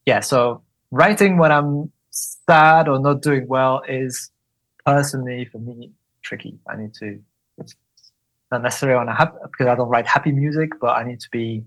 [0.05, 0.19] yeah.
[0.19, 4.29] So writing when I'm sad or not doing well is
[4.85, 6.59] personally for me tricky.
[6.67, 7.21] I need to
[8.51, 11.29] not necessarily on a happy because I don't write happy music, but I need to
[11.31, 11.63] be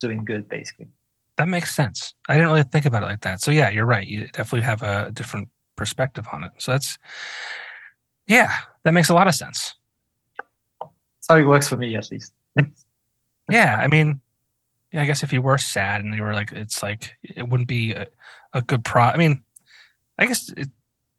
[0.00, 0.88] doing good basically.
[1.36, 2.14] That makes sense.
[2.28, 3.40] I didn't really think about it like that.
[3.40, 4.06] So yeah, you're right.
[4.06, 6.52] You definitely have a different perspective on it.
[6.58, 6.98] So that's
[8.26, 8.50] yeah,
[8.84, 9.74] that makes a lot of sense.
[10.80, 12.32] That's how it works for me at least.
[13.52, 14.20] yeah, I mean,
[14.92, 17.68] yeah, I guess if you were sad and you were like, it's like it wouldn't
[17.68, 18.06] be a,
[18.52, 19.02] a good pro.
[19.02, 19.42] I mean,
[20.18, 20.68] I guess it,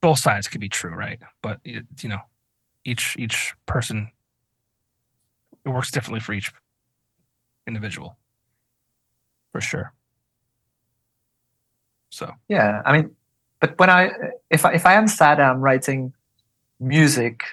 [0.02, 1.20] both sides could be true, right?
[1.42, 2.20] But it, you know,
[2.86, 4.12] each each person
[5.66, 6.52] it works differently for each
[7.66, 8.18] individual,
[9.52, 9.94] for sure.
[12.10, 13.16] So yeah, I mean,
[13.60, 14.12] but when I
[14.50, 16.14] if I, if I am sad, I'm writing
[16.80, 17.44] music.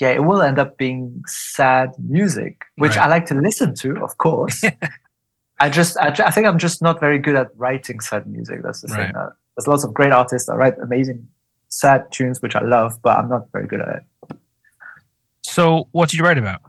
[0.00, 3.06] Yeah, it will end up being sad music, which right.
[3.06, 4.64] I like to listen to, of course.
[5.60, 8.62] I just, I, I, think I'm just not very good at writing sad music.
[8.62, 9.06] That's the right.
[9.06, 9.16] thing.
[9.16, 11.28] Uh, there's lots of great artists that write amazing
[11.68, 14.36] sad tunes, which I love, but I'm not very good at it.
[15.42, 16.62] So, what did you write about?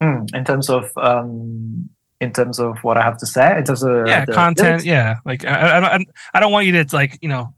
[0.00, 3.82] Mm, in terms of um, in terms of what I have to say, in terms
[3.82, 4.84] of yeah, content, lyrics?
[4.84, 5.16] yeah.
[5.24, 7.54] Like I, I, I don't want you to like you know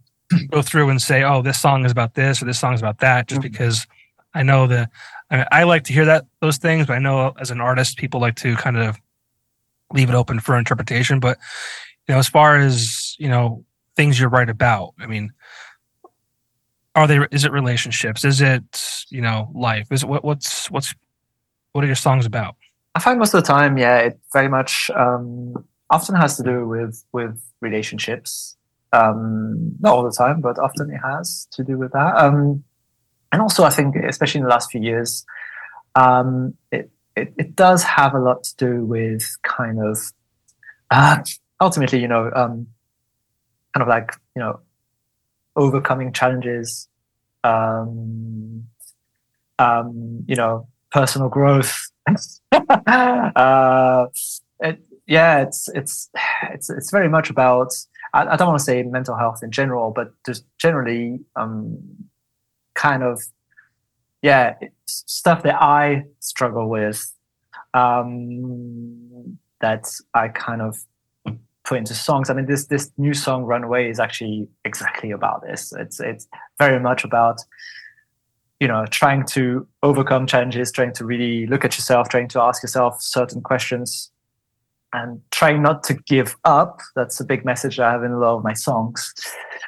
[0.50, 2.98] go through and say, oh, this song is about this or this song is about
[2.98, 3.50] that, just mm-hmm.
[3.50, 3.86] because
[4.34, 4.90] I know that
[5.30, 8.20] I, I like to hear that those things, but I know as an artist, people
[8.20, 8.98] like to kind of
[9.92, 11.20] leave it open for interpretation.
[11.20, 11.38] But
[12.08, 13.64] you know, as far as you know,
[13.96, 15.32] things you write about, I mean,
[16.94, 17.20] are they?
[17.30, 18.24] Is it relationships?
[18.24, 19.88] Is it you know life?
[19.90, 20.94] Is it what, what's what's
[21.72, 22.56] what are your songs about?
[22.94, 26.66] I find most of the time, yeah, it very much um, often has to do
[26.66, 28.56] with with relationships.
[28.92, 32.16] Um, not all the time, but often it has to do with that.
[32.16, 32.64] Um,
[33.32, 35.24] and also, I think, especially in the last few years,
[35.94, 39.98] um, it, it, it does have a lot to do with kind of
[40.90, 41.18] uh,
[41.60, 42.66] ultimately, you know, um,
[43.74, 44.60] kind of like you know,
[45.56, 46.88] overcoming challenges.
[47.44, 48.68] Um,
[49.58, 51.74] um, you know, personal growth.
[52.52, 54.06] uh,
[54.60, 56.10] it, yeah, it's it's
[56.50, 57.70] it's it's very much about.
[58.12, 61.78] I, I, don't want to say mental health in general, but just generally, um,
[62.74, 63.22] kind of,
[64.22, 64.54] yeah,
[64.86, 67.12] stuff that I struggle with,
[67.74, 70.78] um, that I kind of
[71.64, 72.28] put into songs.
[72.28, 75.72] I mean, this this new song "Runaway" is actually exactly about this.
[75.72, 77.40] It's it's very much about
[78.62, 82.62] you know trying to overcome challenges trying to really look at yourself trying to ask
[82.62, 84.12] yourself certain questions
[84.92, 88.36] and trying not to give up that's a big message i have in a lot
[88.36, 89.12] of my songs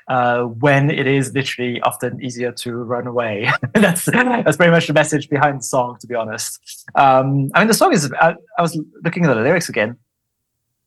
[0.08, 4.92] uh, when it is literally often easier to run away that's that's pretty much the
[4.92, 6.60] message behind the song to be honest
[6.94, 9.96] um, i mean the song is I, I was looking at the lyrics again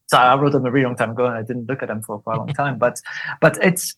[0.07, 2.01] so I wrote them a really long time ago, and I didn't look at them
[2.01, 2.77] for quite a long time.
[2.77, 3.01] But
[3.41, 3.93] but it's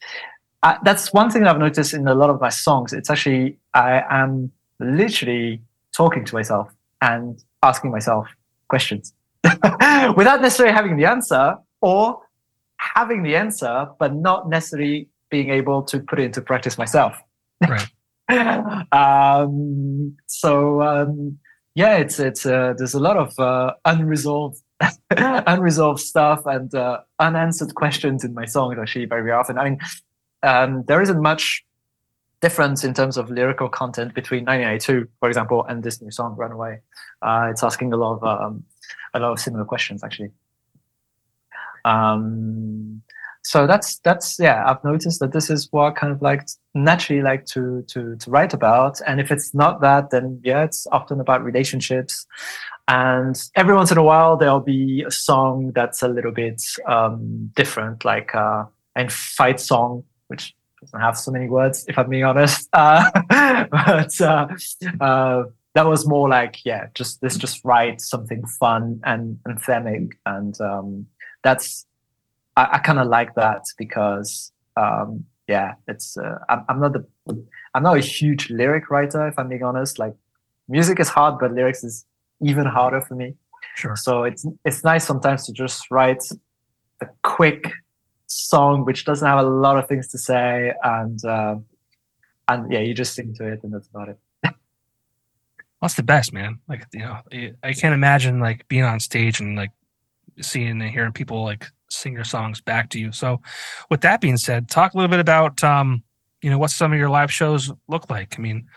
[0.64, 2.94] uh, that's one thing that I've noticed in a lot of my songs.
[2.94, 5.62] It's actually I am literally
[5.96, 6.72] talking to myself
[7.02, 8.28] and asking myself
[8.70, 9.14] questions
[10.16, 12.22] without necessarily having the answer or
[12.78, 17.16] having the answer, but not necessarily being able to put it into practice myself.
[17.68, 17.88] Right.
[18.92, 21.40] um, so um,
[21.76, 24.62] yeah, it's it's uh, there's a lot of uh, unresolved
[25.12, 29.58] unresolved stuff and uh, unanswered questions in my songs actually very often.
[29.58, 29.80] I mean,
[30.44, 31.66] um, there isn't much
[32.42, 36.80] difference in terms of lyrical content between 1992, for example, and this new song, "Runaway."
[37.22, 38.64] Uh, it's asking a lot of um,
[39.14, 40.32] a lot of similar questions, actually.
[41.86, 43.02] Um,
[43.44, 44.64] so that's that's yeah.
[44.70, 48.54] I've noticed that this is what kind of like naturally like to to to write
[48.54, 52.26] about, and if it's not that, then yeah, it's often about relationships.
[52.88, 57.52] And every once in a while, there'll be a song that's a little bit um,
[57.56, 62.24] different, like uh, and fight song which doesn't have so many words, if I'm being
[62.24, 62.70] honest.
[62.74, 64.48] Uh, but uh,
[65.02, 70.60] uh, that was more like, yeah, just let's just write something fun and anthemic, and
[70.62, 71.06] um,
[71.44, 71.86] that's
[72.56, 77.06] I, I kind of like that because um, yeah, it's uh, I'm, I'm not the
[77.74, 80.00] I'm not a huge lyric writer, if I'm being honest.
[80.00, 80.16] Like
[80.68, 82.06] music is hard, but lyrics is
[82.42, 83.36] even harder for me.
[83.76, 83.96] Sure.
[83.96, 86.24] So it's it's nice sometimes to just write
[87.02, 87.72] a quick
[88.30, 91.56] song which doesn't have a lot of things to say and uh,
[92.48, 94.20] and yeah you just sing to it and that's about it
[95.82, 97.18] that's the best man like you know
[97.64, 99.72] i can't imagine like being on stage and like
[100.42, 103.42] seeing and hearing people like sing your songs back to you so
[103.90, 106.04] with that being said talk a little bit about um
[106.42, 108.36] you know, what some of your live shows look like.
[108.38, 108.68] I mean,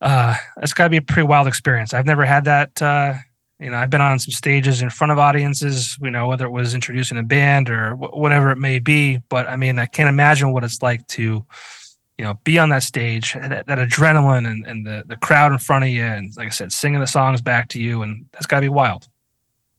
[0.00, 1.94] uh, it's got to be a pretty wild experience.
[1.94, 2.80] I've never had that.
[2.80, 3.14] Uh,
[3.60, 6.50] you know, I've been on some stages in front of audiences, you know, whether it
[6.50, 9.18] was introducing a band or wh- whatever it may be.
[9.28, 11.44] But I mean, I can't imagine what it's like to,
[12.16, 15.58] you know, be on that stage, that, that adrenaline and, and the, the crowd in
[15.58, 16.02] front of you.
[16.02, 18.02] And like I said, singing the songs back to you.
[18.02, 19.08] And that's got to be wild.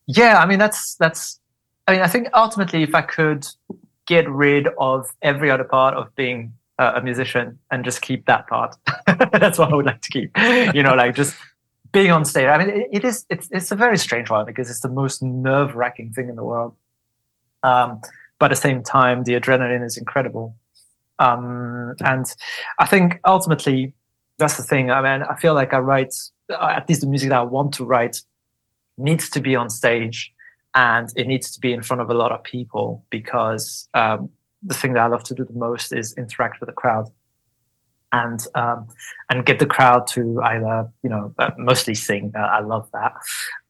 [0.05, 0.39] Yeah.
[0.39, 1.39] I mean, that's, that's,
[1.87, 3.47] I mean, I think ultimately, if I could
[4.05, 8.75] get rid of every other part of being a musician and just keep that part,
[9.33, 10.37] that's what I would like to keep,
[10.75, 11.35] you know, like just
[11.91, 12.47] being on stage.
[12.47, 15.21] I mean, it, it is it's it's a very strange one because it's the most
[15.21, 16.75] nerve wracking thing in the world.
[17.63, 18.01] Um,
[18.39, 20.55] but at the same time, the adrenaline is incredible.
[21.19, 22.25] Um, and
[22.79, 23.93] I think ultimately
[24.39, 24.89] that's the thing.
[24.89, 26.15] I mean, I feel like I write
[26.49, 28.21] uh, at least the music that I want to write
[28.97, 30.33] needs to be on stage
[30.73, 34.29] and it needs to be in front of a lot of people because um,
[34.63, 37.09] the thing that I love to do the most is interact with the crowd
[38.11, 38.87] and um,
[39.29, 42.31] and get the crowd to either you know uh, mostly sing.
[42.35, 43.13] Uh, I love that.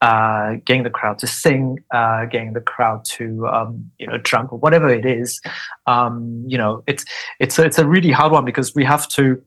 [0.00, 4.52] Uh, getting the crowd to sing, uh, getting the crowd to um, you know jump
[4.52, 5.40] or whatever it is.
[5.86, 7.04] Um, you know, it's
[7.38, 9.42] it's a, it's a really hard one because we have to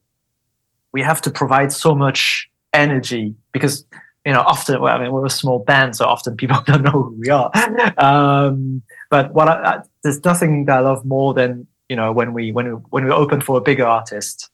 [0.94, 3.86] we have to provide so much energy because
[4.26, 6.92] you know often well, I mean we're a small band, so often people don't know
[6.92, 7.52] who we are.
[7.98, 12.34] Um, but what I, I, there's nothing that I love more than you know when
[12.34, 14.50] we when we when we open for a bigger artist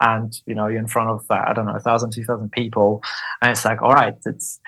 [0.00, 2.52] and you know you're in front of uh, I don't know a thousand, two thousand
[2.52, 3.02] people,
[3.42, 4.60] and it's like, all right, it's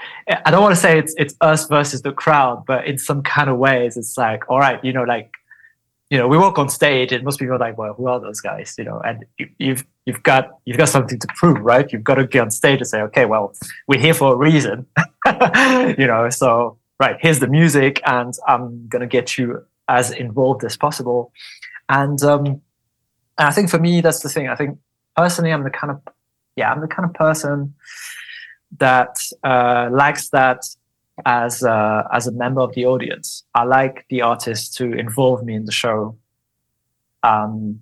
[0.44, 3.50] I don't want to say it's it's us versus the crowd, but in some kind
[3.50, 5.32] of ways, it's like, all right, you know, like
[6.10, 8.40] you know, we walk on stage, and most people are like, well, who are those
[8.40, 8.74] guys?
[8.78, 11.90] You know, and you, you've you've got you've got something to prove, right?
[11.92, 13.52] You've got to get on stage and say, okay, well,
[13.86, 14.86] we're here for a reason,
[15.26, 16.28] you know.
[16.30, 21.30] So right, here's the music, and I'm gonna get you as involved as possible,
[21.90, 24.48] and um, and I think for me, that's the thing.
[24.48, 24.78] I think
[25.18, 26.00] personally, I'm the kind of
[26.56, 27.74] yeah, I'm the kind of person
[28.78, 30.60] that uh, likes that
[31.26, 33.44] as a, as a member of the audience.
[33.54, 36.16] I like the artist to involve me in the show,
[37.22, 37.80] um,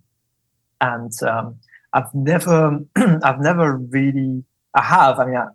[0.81, 1.57] and um,
[1.93, 4.43] I've never I've never really
[4.75, 5.19] I have.
[5.19, 5.47] I mean, I,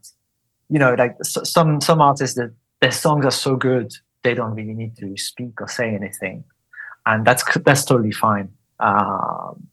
[0.69, 3.91] you know, like some some artists that their songs are so good
[4.23, 6.43] they don't really need to speak or say anything,
[7.07, 8.49] and that's that's totally fine.
[8.79, 9.70] Um,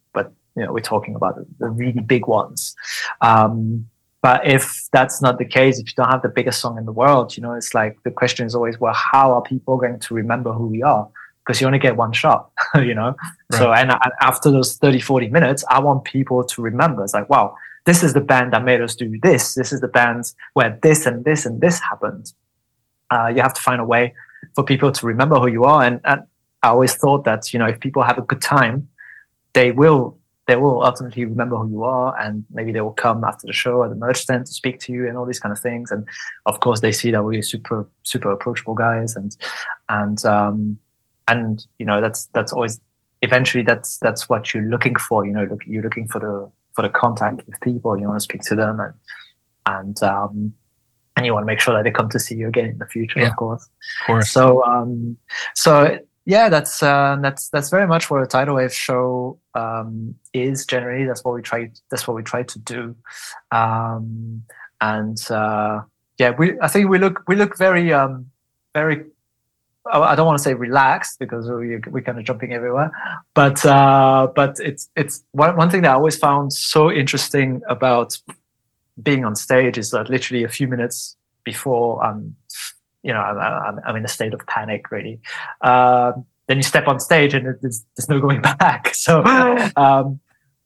[0.59, 2.75] you know, we're talking about the, really big ones.
[3.21, 3.89] Um,
[4.21, 6.93] but if that's not the case, if you don't have the biggest song in the
[6.93, 10.15] world, you know, it's like the question is always, well, how are people going to
[10.15, 11.09] remember who we are?
[11.39, 13.15] Because you only get one shot, you know?
[13.53, 13.59] Right.
[13.59, 17.05] So, and, and after those 30, 40 minutes, I want people to remember.
[17.05, 17.55] It's like, wow,
[17.87, 19.55] this is the band that made us do this.
[19.55, 22.33] This is the band where this and this and this happened.
[23.11, 24.15] Uh, you have to find a way
[24.55, 25.85] for people to remember who you are.
[25.85, 26.23] And, and
[26.63, 28.89] I always thought that, you know, if people have a good time,
[29.55, 30.18] they will
[30.49, 33.85] they will ultimately remember who you are and maybe they will come after the show
[33.85, 35.91] at the merch stand to speak to you and all these kind of things.
[35.91, 36.09] And
[36.47, 39.37] of course they see that we're super super approachable guys and
[39.91, 40.79] and um
[41.29, 42.81] and you know that's that's always
[43.21, 46.81] eventually that's that's what you're looking for you know look, you're looking for the for
[46.81, 48.95] the contact with people you want to speak to them and
[49.67, 50.55] and um
[51.17, 52.87] and you want to make sure that they come to see you again in the
[52.87, 53.69] future yeah, of course.
[54.01, 54.31] Of course.
[54.31, 55.19] So um
[55.55, 55.99] so
[56.29, 61.07] yeah, that's uh, that's that's very much what a tidal wave show um, is generally.
[61.07, 61.71] That's what we try.
[61.91, 62.95] That's what we try to do,
[63.51, 64.43] um,
[64.79, 65.81] and uh,
[66.19, 68.27] yeah, we I think we look we look very um,
[68.75, 69.07] very.
[69.91, 72.93] I don't want to say relaxed because we we're kind of jumping everywhere,
[73.33, 78.19] but uh, but it's it's one one thing that I always found so interesting about
[79.03, 82.37] being on stage is that literally a few minutes before um
[83.03, 85.21] you know, I'm, I'm in a state of panic really.
[85.61, 88.95] Um, then you step on stage and there's, there's no going back.
[88.95, 89.23] So,
[89.77, 90.21] um,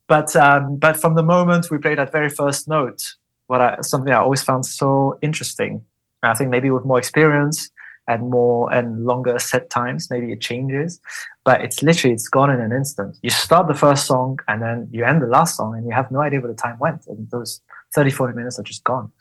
[0.07, 3.01] but um, but from the moment we played that very first note,
[3.47, 5.83] what I, something I always found so interesting.
[6.21, 7.69] I think maybe with more experience
[8.07, 10.99] and more and longer set times, maybe it changes.
[11.43, 13.17] But it's literally it's gone in an instant.
[13.21, 16.11] You start the first song and then you end the last song, and you have
[16.11, 17.05] no idea where the time went.
[17.07, 17.61] And those
[17.95, 19.11] 30, 40 minutes are just gone.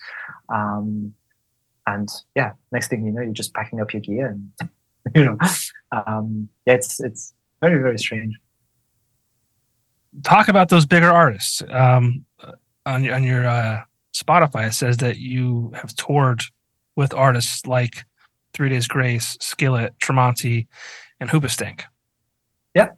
[0.48, 1.14] Um,
[1.86, 4.52] and yeah, next thing you know, you're just packing up your gear and
[5.14, 5.38] you know,
[6.06, 8.38] um, yeah, it's it's very very strange.
[10.22, 11.62] Talk about those bigger artists.
[11.68, 12.24] Um,
[12.86, 13.82] on on your uh,
[14.14, 16.42] Spotify, it says that you have toured
[16.96, 18.04] with artists like
[18.54, 20.66] Three Days Grace, Skillet, Tremonti,
[21.20, 21.82] and Hoobastank.
[22.74, 22.90] Yeah,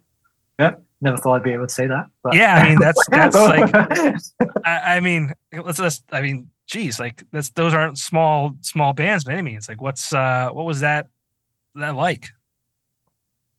[0.58, 0.74] yeah.
[1.00, 2.06] Never thought I'd be able to say that.
[2.22, 2.34] But.
[2.34, 3.74] Yeah, I mean that's that's like.
[4.64, 6.04] I, I mean, let's just.
[6.10, 9.68] I mean, geez, like that's those aren't small small bands by any means.
[9.68, 11.08] Like, what's uh, what was that
[11.74, 12.30] that like?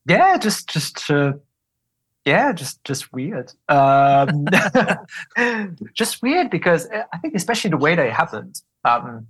[0.08, 1.34] Yeah, just just uh,
[2.26, 3.54] yeah, just just weird.
[3.70, 4.46] Um,
[5.94, 9.28] just weird because uh, I think especially the way that it happened, um,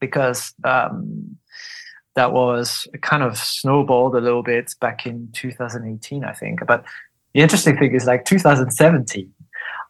[0.00, 1.38] because um,
[2.14, 6.66] that was kind of snowballed a little bit back in 2018, I think.
[6.66, 6.84] But
[7.34, 9.32] the interesting thing is like 2017.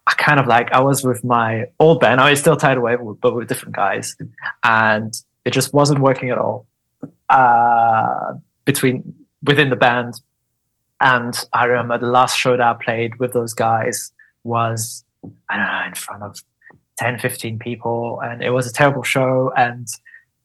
[0.07, 2.19] I kind of like I was with my old band.
[2.21, 4.15] I was still Tidal Wave, but with different guys,
[4.63, 5.13] and
[5.45, 6.65] it just wasn't working at all.
[7.29, 8.33] Uh,
[8.65, 10.15] between within the band,
[10.99, 14.11] and I remember the last show that I played with those guys
[14.43, 15.03] was,
[15.49, 16.39] I don't know, in front of
[16.97, 18.19] 10, 15 people.
[18.23, 19.51] And it was a terrible show.
[19.55, 19.87] And,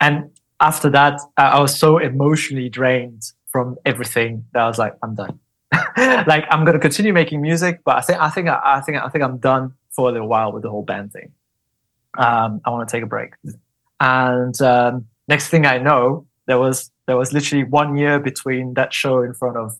[0.00, 5.14] and after that, I was so emotionally drained from everything that I was like, I'm
[5.14, 5.38] done.
[6.26, 9.24] like I'm to continue making music, but I think, I think, I think, I think
[9.24, 11.32] I'm done for a little while with the whole band thing.
[12.18, 13.32] Um, I want to take a break.
[14.00, 18.92] And, um, next thing I know, there was, there was literally one year between that
[18.92, 19.78] show in front of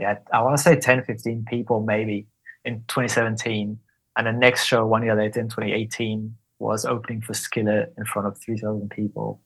[0.00, 2.26] yeah, I want to say 10, 15 people maybe
[2.64, 3.78] in 2017.
[4.16, 8.26] And the next show one year later in 2018 was opening for Skillet in front
[8.26, 9.40] of 3,000 people.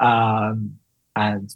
[0.00, 0.78] Um,
[1.16, 1.54] and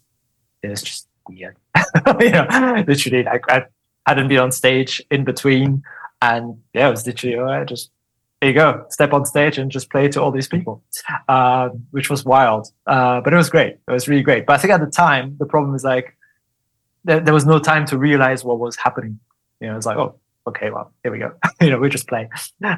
[0.62, 1.57] it was just weird.
[2.20, 3.64] you know, literally, like, I
[4.07, 5.82] hadn't been on stage in between.
[6.22, 7.91] And yeah, it was literally, all right, just
[8.41, 10.82] there you go, step on stage and just play to all these people,
[11.28, 12.68] uh, which was wild.
[12.86, 13.76] Uh, but it was great.
[13.86, 14.47] It was really great.
[14.47, 16.16] But I think at the time, the problem is like,
[17.05, 19.20] there, there was no time to realize what was happening.
[19.61, 21.32] You know, it's like, oh, okay, well, here we go.
[21.61, 22.28] you know, we just play.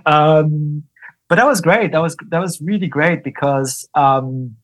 [0.04, 0.82] Um,
[1.28, 1.92] but that was great.
[1.92, 4.56] That was that was really great because, um,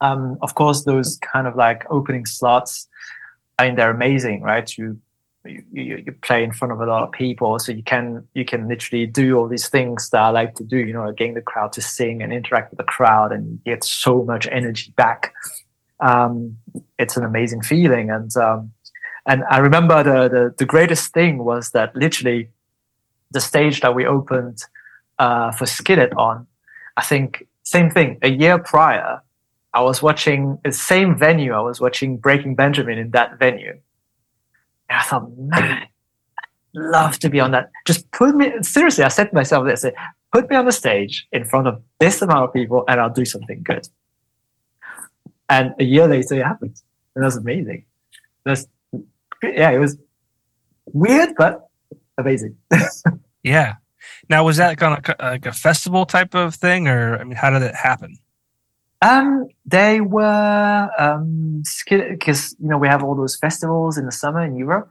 [0.00, 2.88] um, of course, those kind of like opening slots.
[3.58, 4.76] I mean, they're amazing, right?
[4.76, 5.00] You,
[5.44, 8.68] you you play in front of a lot of people, so you can you can
[8.68, 10.78] literally do all these things that I like to do.
[10.78, 14.24] You know, getting the crowd to sing and interact with the crowd, and get so
[14.24, 15.32] much energy back
[16.00, 16.56] um,
[16.98, 18.10] it's an amazing feeling.
[18.10, 18.72] And um,
[19.26, 22.48] and I remember the, the, the greatest thing was that literally
[23.30, 24.62] the stage that we opened
[25.18, 26.46] uh, for Skillet on,
[26.96, 28.18] I think same thing.
[28.22, 29.20] A year prior,
[29.74, 31.52] I was watching the same venue.
[31.52, 33.70] I was watching Breaking Benjamin in that venue,
[34.88, 35.88] and I thought, man, I'd
[36.74, 37.70] love to be on that.
[37.86, 39.04] Just put me seriously.
[39.04, 39.84] I said to myself, "This,
[40.32, 43.24] put me on the stage in front of this amount of people, and I'll do
[43.24, 43.88] something good."
[45.48, 46.80] And a year later, it happened.
[47.14, 47.84] And that was amazing.
[48.44, 48.66] That's,
[49.42, 49.96] yeah, it was
[50.92, 51.68] weird, but
[52.18, 52.56] amazing.
[53.42, 53.76] yeah.
[54.28, 57.50] Now, was that kind of like a festival type of thing, or I mean, how
[57.50, 58.18] did it happen?
[59.00, 64.44] Um, they were um because you know we have all those festivals in the summer
[64.44, 64.90] in Europe,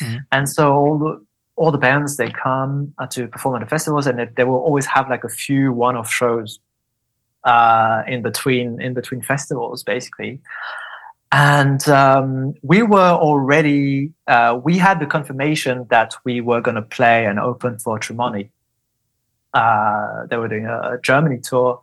[0.00, 0.18] mm-hmm.
[0.30, 1.26] and so all the
[1.56, 4.56] all the bands they come uh, to perform at the festivals, and they, they will
[4.56, 6.60] always have like a few one-off shows
[7.44, 10.40] uh, in between in between festivals, basically.
[11.30, 16.82] And um, we were already uh, we had the confirmation that we were going to
[16.82, 18.50] play and open for Tremonti.
[19.52, 21.80] Uh, they were doing a, a Germany tour,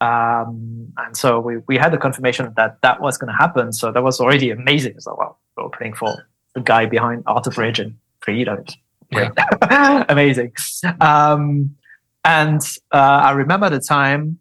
[0.00, 3.72] um, and so we, we had the confirmation that that was going to happen.
[3.72, 5.00] So that was already amazing.
[5.00, 8.64] So well, we're opening for the guy behind Alter Bridge and Freedom.
[9.10, 10.04] Yeah.
[10.08, 10.52] amazing.
[11.00, 11.76] Um,
[12.24, 12.60] and
[12.92, 14.38] uh, I remember the time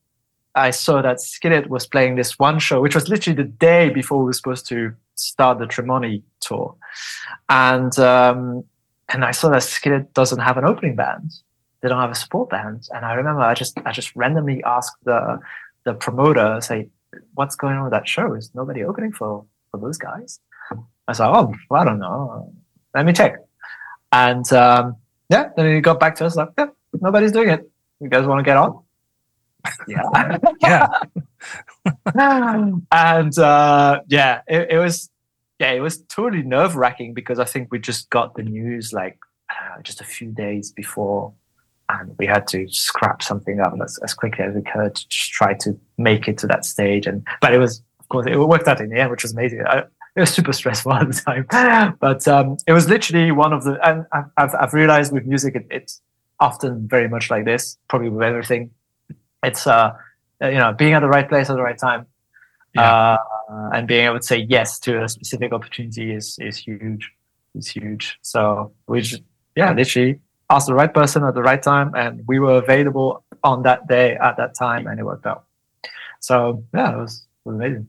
[0.55, 4.19] I saw that Skillet was playing this one show, which was literally the day before
[4.19, 6.75] we were supposed to start the Tremonti tour,
[7.49, 8.63] and um,
[9.09, 11.31] and I saw that Skillet doesn't have an opening band.
[11.85, 14.97] They don't have a support band, and I remember I just I just randomly asked
[15.03, 15.39] the
[15.83, 16.89] the promoter, say,
[17.35, 18.33] "What's going on with that show?
[18.33, 20.39] Is nobody opening for for those guys?"
[21.07, 22.51] I said, "Oh, well, I don't know.
[22.95, 23.35] Let me check."
[24.11, 24.95] And um,
[25.29, 26.69] yeah, then he got back to us like, "Yeah,
[26.99, 27.69] nobody's doing it.
[27.99, 28.81] You guys want to get on?"
[29.87, 30.37] Yeah.
[30.63, 30.87] yeah.
[32.91, 35.11] and uh, yeah, it, it, was
[35.59, 39.19] yeah, it was totally nerve wracking because I think we just got the news like
[39.51, 41.31] uh, just a few days before,
[41.89, 45.53] and we had to scrap something up as, as quickly as we could to try
[45.53, 47.05] to make it to that stage.
[47.05, 49.63] And but it was of course it worked out in the end, which was amazing.
[49.65, 49.83] I,
[50.15, 53.77] it was super stressful at the time, but um, it was literally one of the.
[53.87, 54.05] And
[54.37, 56.01] I've I've realized with music, it, it's
[56.39, 57.77] often very much like this.
[57.89, 58.71] Probably with everything,
[59.43, 59.93] it's uh,
[60.41, 62.05] uh, you know being at the right place at the right time
[62.73, 63.17] yeah.
[63.49, 67.11] uh, and being able to say yes to a specific opportunity is is huge
[67.55, 69.21] is huge so we just
[69.55, 70.19] yeah literally
[70.49, 74.15] asked the right person at the right time and we were available on that day
[74.15, 75.45] at that time and it worked out
[76.19, 77.87] so yeah it was, it was amazing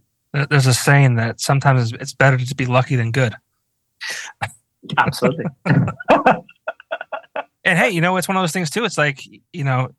[0.50, 3.34] there's a saying that sometimes it's better to be lucky than good
[4.98, 5.44] absolutely
[7.64, 9.20] and hey you know it's one of those things too it's like
[9.52, 9.90] you know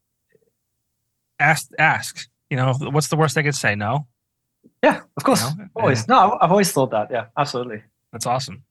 [1.39, 2.27] ask ask.
[2.49, 3.75] You know, what's the worst they could say?
[3.75, 4.07] No.
[4.83, 5.43] Yeah, of course.
[5.51, 5.69] You know?
[5.75, 6.07] Always.
[6.07, 7.09] No, I've always thought that.
[7.11, 7.83] Yeah, absolutely.
[8.11, 8.63] That's awesome.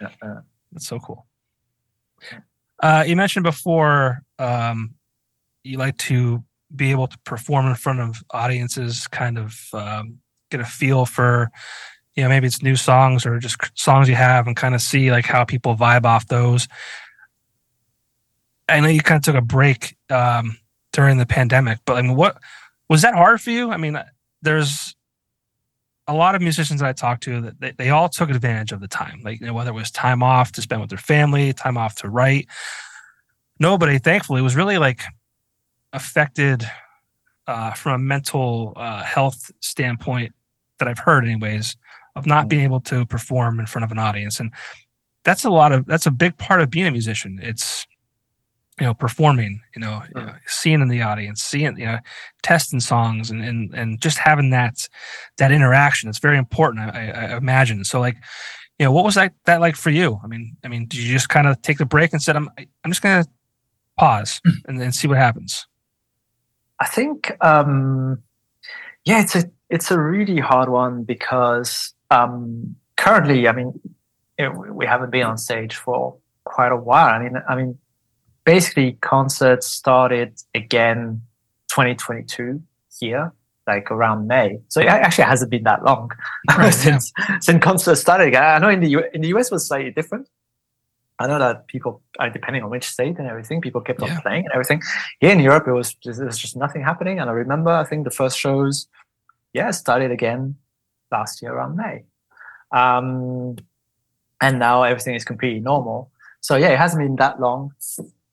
[0.00, 0.40] Yeah,
[0.72, 1.26] That's so cool.
[2.80, 4.94] Uh, you mentioned before um,
[5.64, 10.18] you like to be able to perform in front of audiences, kind of um,
[10.50, 11.50] get a feel for,
[12.14, 15.10] you know, maybe it's new songs or just songs you have, and kind of see
[15.10, 16.68] like how people vibe off those.
[18.68, 20.58] I know you kind of took a break um,
[20.92, 22.38] during the pandemic, but I mean, what
[22.88, 23.70] was that hard for you?
[23.70, 23.98] I mean,
[24.42, 24.94] there's
[26.08, 28.80] a lot of musicians that I talked to that they, they all took advantage of
[28.80, 31.52] the time, like you know, whether it was time off to spend with their family,
[31.52, 32.48] time off to write.
[33.60, 35.02] Nobody, thankfully, was really like
[35.92, 36.64] affected
[37.46, 40.32] uh, from a mental uh, health standpoint
[40.78, 41.76] that I've heard, anyways,
[42.16, 42.48] of not mm.
[42.50, 44.52] being able to perform in front of an audience, and
[45.24, 47.38] that's a lot of that's a big part of being a musician.
[47.42, 47.86] It's
[48.80, 51.98] you know performing you know, you know, seeing in the audience seeing you know
[52.42, 54.88] testing songs and and, and just having that
[55.36, 57.84] that interaction it's very important I, I imagine.
[57.84, 58.16] So like
[58.78, 60.20] you know what was that that like for you?
[60.22, 62.48] I mean i mean did you just kind of take the break and said i'm
[62.84, 63.24] i'm just gonna
[63.98, 64.52] pause hmm.
[64.66, 65.66] and then see what happens
[66.78, 68.22] i think um
[69.04, 73.78] yeah it's a it's a really hard one because um currently i mean
[74.70, 77.08] we haven't been on stage for quite a while.
[77.08, 77.78] I mean i mean
[78.48, 81.20] basically concerts started again
[81.68, 82.62] 2022
[82.98, 83.30] here
[83.66, 84.58] like around May.
[84.68, 86.10] So it actually hasn't been that long
[86.56, 87.38] right, since yeah.
[87.40, 88.42] since concerts started again.
[88.42, 90.30] I know in the U- in the US was slightly different.
[91.18, 94.44] I know that people, uh, depending on which state and everything, people kept on playing
[94.46, 94.80] and everything.
[95.20, 97.18] Here in Europe, it was just, it was just nothing happening.
[97.18, 98.86] And I remember, I think the first shows,
[99.52, 100.54] yeah, started again
[101.10, 102.04] last year around May.
[102.70, 103.56] Um,
[104.40, 106.12] and now everything is completely normal.
[106.40, 107.72] So yeah, it hasn't been that long.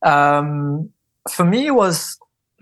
[0.01, 0.91] Um,
[1.31, 2.17] for me, it was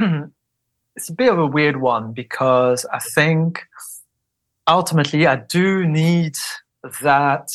[0.96, 3.64] it's a bit of a weird one because I think
[4.68, 6.36] ultimately I do need
[7.02, 7.50] that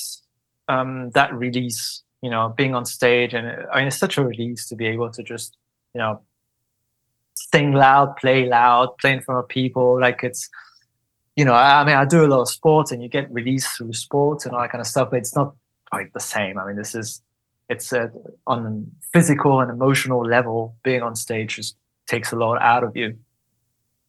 [0.68, 2.02] um, that release.
[2.20, 5.08] You know, being on stage and I mean, it's such a release to be able
[5.10, 5.56] to just
[5.94, 6.20] you know
[7.34, 10.00] sing loud, play loud, play in front of people.
[10.00, 10.50] Like it's
[11.36, 13.92] you know, I mean, I do a lot of sports and you get released through
[13.92, 15.54] sports and all that kind of stuff, but it's not
[15.88, 16.58] quite the same.
[16.58, 17.22] I mean, this is
[17.68, 18.10] it's a,
[18.46, 22.96] on a physical and emotional level, being on stage just takes a lot out of
[22.96, 23.18] you.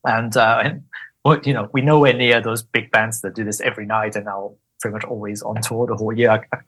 [0.05, 0.83] And, uh, and
[1.23, 4.27] what, you know, we nowhere near those big bands that do this every night and
[4.27, 6.31] are pretty much always on tour the whole year.
[6.31, 6.59] I, I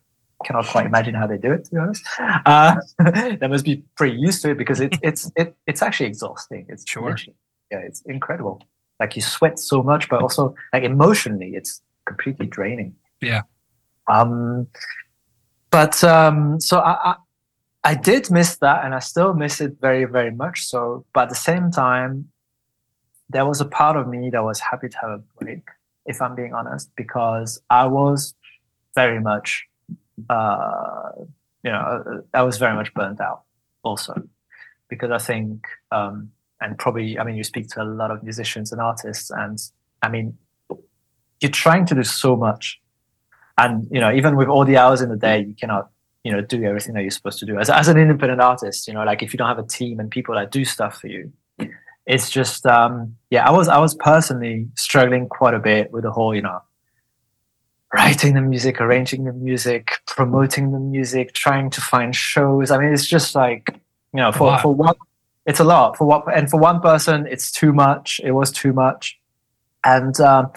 [0.46, 2.04] cannot quite imagine how they do it, to be honest.
[2.20, 2.76] Uh,
[3.40, 6.66] they must be pretty used to it because it's, it's, it, it's actually exhausting.
[6.68, 7.16] It's sure.
[7.72, 8.62] Yeah, it's incredible.
[9.00, 12.96] Like you sweat so much, but also like emotionally, it's completely draining.
[13.22, 13.44] Yeah.
[14.12, 14.68] Um,
[15.72, 17.16] but um, so I, I,
[17.84, 20.66] I did miss that, and I still miss it very very much.
[20.66, 22.30] So, but at the same time,
[23.30, 25.64] there was a part of me that was happy to have a break,
[26.06, 28.36] if I'm being honest, because I was
[28.94, 29.66] very much,
[30.30, 31.12] uh,
[31.64, 33.44] you know, I was very much burnt out
[33.84, 34.14] also,
[34.90, 38.72] because I think, um, and probably, I mean, you speak to a lot of musicians
[38.72, 39.58] and artists, and
[40.02, 40.38] I mean,
[41.40, 42.82] you're trying to do so much
[43.62, 45.90] and you know even with all the hours in the day you cannot
[46.24, 47.58] you know do everything that you're supposed to do.
[47.58, 50.10] As, as an independent artist you know like if you don't have a team and
[50.10, 51.32] people that do stuff for you
[52.06, 56.12] it's just um yeah i was i was personally struggling quite a bit with the
[56.12, 56.62] whole you know
[57.94, 62.72] writing the music arranging the music promoting the music trying to find shows.
[62.72, 63.70] I mean it's just like
[64.14, 64.96] you know for, for one
[65.46, 65.98] it's a lot.
[65.98, 68.22] For what and for one person it's too much.
[68.24, 69.20] It was too much.
[69.84, 70.52] And um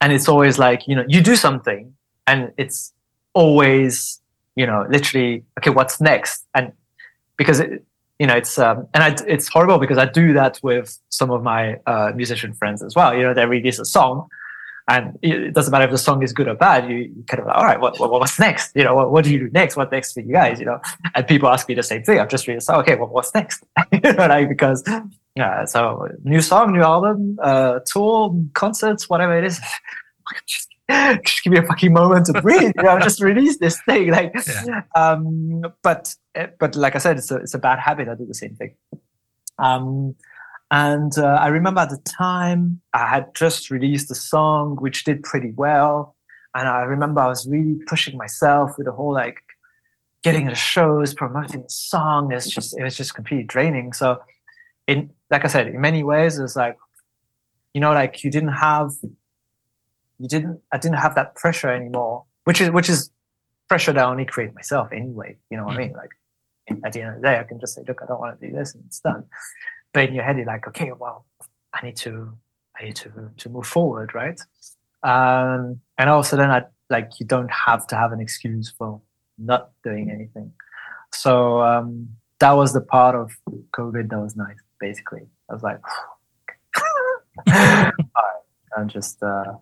[0.00, 1.94] and it's always like you know you do something
[2.26, 2.92] and it's
[3.34, 4.20] always
[4.56, 6.72] you know literally okay what's next and
[7.36, 7.84] because it,
[8.18, 11.42] you know it's um, and I, it's horrible because I do that with some of
[11.42, 13.14] my uh, musician friends as well.
[13.14, 14.28] You know, they release a song,
[14.88, 16.88] and it doesn't matter if the song is good or bad.
[16.88, 18.72] You, kind of like, all right, what, what, what's next?
[18.76, 19.76] You know, what, what, do you do next?
[19.76, 20.60] what next for you guys?
[20.60, 20.80] You know,
[21.14, 22.20] and people ask me the same thing.
[22.20, 22.80] I've just song.
[22.80, 23.64] okay, well, what's next?
[23.92, 24.84] you know, like because
[25.34, 29.60] yeah, so new song, new album, uh, tour, concerts, whatever it is.
[31.24, 32.72] just give me a fucking moment to breathe.
[32.76, 34.10] You know, just release this thing.
[34.10, 34.32] Like,
[34.66, 34.82] yeah.
[34.94, 38.08] um, but eh, but like I said, it's a it's a bad habit.
[38.08, 38.74] I do the same thing.
[39.58, 40.14] Um,
[40.70, 45.22] and uh, I remember at the time I had just released a song which did
[45.22, 46.16] pretty well,
[46.54, 49.40] and I remember I was really pushing myself with the whole like
[50.22, 52.32] getting the shows, promoting the song.
[52.32, 53.94] It's just it was just completely draining.
[53.94, 54.20] So,
[54.86, 56.76] in like I said, in many ways, it's like
[57.72, 58.90] you know, like you didn't have
[60.18, 63.10] you didn't I didn't have that pressure anymore, which is which is
[63.68, 65.36] pressure that I only create myself anyway.
[65.50, 65.78] You know what mm.
[65.78, 65.92] I mean?
[65.92, 66.10] Like
[66.84, 68.46] at the end of the day, I can just say, look, I don't want to
[68.46, 69.24] do this, and it's done.
[69.92, 71.26] But in your head, you're like, okay, well,
[71.72, 72.32] I need to
[72.78, 74.40] I need to to move forward, right?
[75.02, 79.00] Um, and also then I like you don't have to have an excuse for
[79.38, 80.52] not doing anything.
[81.12, 82.08] so um,
[82.38, 83.32] that was the part of
[83.72, 84.56] COVID that was nice.
[84.80, 85.80] Basically, I was like,
[86.78, 87.92] all right,
[88.76, 89.54] I'm just uh,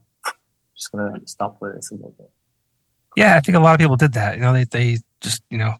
[0.82, 2.30] just gonna stop with this a little bit.
[3.16, 4.36] Yeah, I think a lot of people did that.
[4.36, 5.74] You know, they they just you know,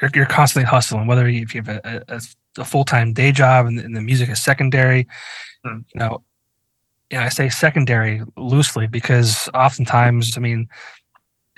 [0.00, 1.06] you're you're constantly hustling.
[1.06, 2.20] Whether you, if you have a, a,
[2.58, 5.06] a full time day job and, and, the music is secondary,
[5.66, 5.84] mm.
[5.94, 6.22] you know,
[7.10, 10.68] you know, I say secondary loosely because oftentimes, I mean,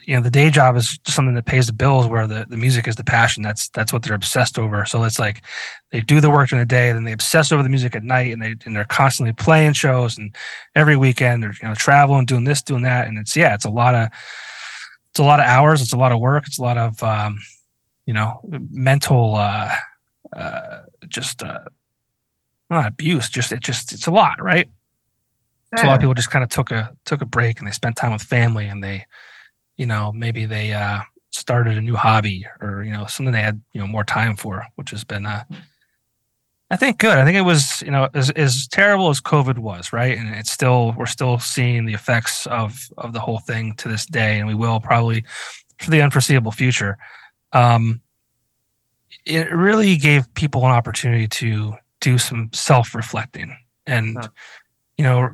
[0.07, 2.87] you know the day job is something that pays the bills where the, the music
[2.87, 3.43] is the passion.
[3.43, 4.87] That's that's what they're obsessed over.
[4.87, 5.43] So it's like
[5.91, 8.05] they do the work during the day and then they obsess over the music at
[8.05, 10.35] night and they and they're constantly playing shows and
[10.77, 13.09] every weekend they're you know traveling doing this doing that.
[13.09, 14.09] And it's yeah it's a lot of
[15.11, 15.83] it's a lot of hours.
[15.83, 16.47] It's a lot of work.
[16.47, 17.41] It's a lot of um,
[18.07, 18.41] you know
[18.71, 19.75] mental uh,
[20.37, 21.65] uh, just uh,
[22.71, 24.69] not abuse just it just it's a lot right?
[25.77, 27.73] So a lot of people just kind of took a took a break and they
[27.73, 29.05] spent time with family and they
[29.77, 31.01] you know, maybe they uh,
[31.31, 34.67] started a new hobby or, you know, something they had, you know, more time for,
[34.77, 35.45] which has been, uh,
[36.71, 37.17] I think good.
[37.17, 40.17] I think it was, you know, as, as terrible as COVID was, right?
[40.17, 44.07] And it's still, we're still seeing the effects of, of the whole thing to this
[44.07, 44.39] day.
[44.39, 45.25] And we will probably
[45.79, 46.97] for the unforeseeable future.
[47.53, 48.01] Um,
[49.25, 53.57] it really gave people an opportunity to do some self reflecting
[53.87, 54.29] and, huh.
[54.97, 55.31] you know,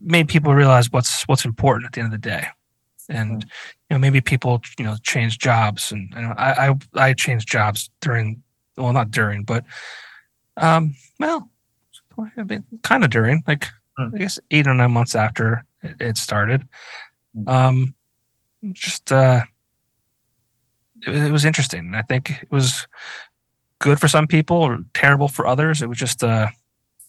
[0.00, 2.46] made people realize what's, what's important at the end of the day
[3.10, 7.12] and you know maybe people you know change jobs and you know, I, I I
[7.12, 8.42] changed jobs during
[8.76, 9.64] well not during but
[10.56, 11.50] um well
[12.82, 13.66] kind of during like
[13.98, 14.14] hmm.
[14.14, 16.66] I guess eight or nine months after it, it started.
[17.34, 17.48] Hmm.
[17.48, 17.94] um
[18.72, 19.42] just uh
[21.06, 21.94] it, it was interesting.
[21.94, 22.86] I think it was
[23.78, 25.82] good for some people or terrible for others.
[25.82, 26.48] It was just uh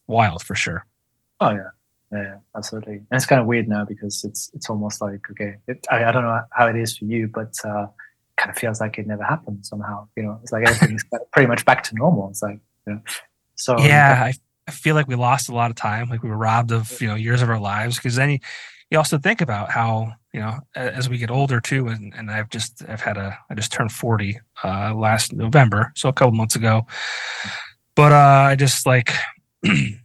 [0.07, 0.85] wild for sure.
[1.39, 1.69] Oh yeah
[2.11, 2.95] yeah, absolutely.
[2.95, 6.11] And it's kind of weird now because it's it's almost like okay, it, I, I
[6.11, 9.07] don't know how it is for you, but uh, it kind of feels like it
[9.07, 10.07] never happened somehow.
[10.17, 12.29] You know, it's like everything's pretty much back to normal.
[12.29, 13.01] It's like you know,
[13.55, 14.33] so yeah, I,
[14.67, 17.07] I feel like we lost a lot of time, like we were robbed of you
[17.07, 18.39] know years of our lives because then you,
[18.89, 22.49] you also think about how you know as we get older too, and, and I've
[22.49, 26.57] just I've had a I just turned forty uh, last November, so a couple months
[26.57, 26.85] ago,
[27.95, 29.13] but uh, I just like.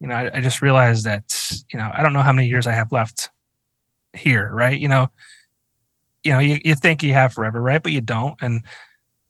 [0.00, 1.24] you know, I, I, just realized that,
[1.72, 3.30] you know, I don't know how many years I have left
[4.14, 4.78] here, right?
[4.78, 5.10] You know,
[6.24, 7.82] you know, you, you think you have forever, right?
[7.82, 8.40] But you don't.
[8.40, 8.62] And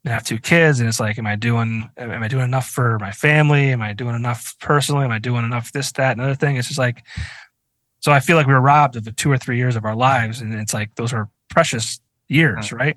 [0.07, 2.99] I have two kids, and it's like, am I doing am I doing enough for
[2.99, 3.71] my family?
[3.73, 5.05] Am I doing enough personally?
[5.05, 6.57] Am I doing enough this, that, another thing?
[6.57, 7.05] It's just like
[8.01, 9.95] so I feel like we were robbed of the two or three years of our
[9.95, 10.41] lives.
[10.41, 12.97] And it's like those are precious years, right?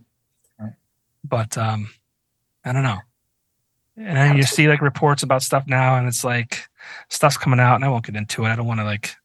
[0.58, 0.74] right?
[1.24, 1.90] But um
[2.66, 3.00] I don't know.
[3.96, 6.68] And then you see like reports about stuff now, and it's like
[7.10, 8.50] stuff's coming out, and I won't get into it.
[8.50, 9.16] I don't want to like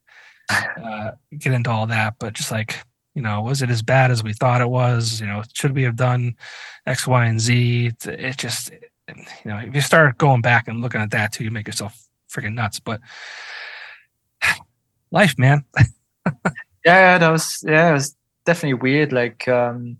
[0.49, 2.75] uh, get into all that, but just like
[3.15, 5.19] you know, was it as bad as we thought it was?
[5.19, 6.35] You know, should we have done
[6.85, 7.91] X, Y, and Z?
[8.05, 8.71] It, just,
[9.09, 9.15] you
[9.45, 12.01] know, if you start going back and looking at that too, you make yourself
[12.31, 12.79] freaking nuts.
[12.79, 13.01] But
[15.11, 15.65] life, man.
[16.85, 18.15] yeah, that was yeah, it was
[18.45, 19.11] definitely weird.
[19.11, 19.97] Like, um,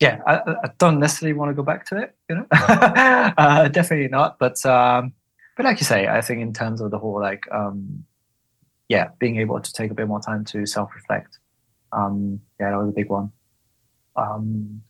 [0.00, 2.14] yeah, I, I don't necessarily want to go back to it.
[2.28, 4.38] You know, uh, definitely not.
[4.38, 5.12] But um,
[5.56, 8.04] but like you say, I think in terms of the whole like um,
[8.88, 11.38] yeah, being able to take a bit more time to self reflect.
[11.92, 13.32] Um, yeah, that was a big one.
[14.16, 14.82] Um,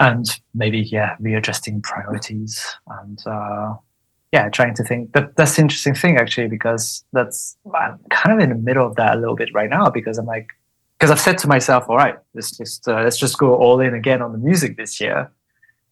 [0.00, 3.74] and maybe yeah, readjusting priorities and uh,
[4.32, 5.12] yeah, trying to think.
[5.12, 8.96] That that's the interesting thing actually because that's I'm kind of in the middle of
[8.96, 10.48] that a little bit right now because I'm like
[11.04, 13.94] because I've said to myself, all right, let's just uh, let's just go all in
[13.94, 15.30] again on the music this year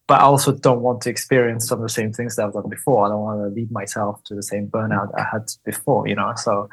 [0.07, 2.69] but I also don't want to experience some of the same things that I've done
[2.69, 3.05] before.
[3.05, 6.33] I don't want to lead myself to the same burnout I had before, you know.
[6.35, 6.67] So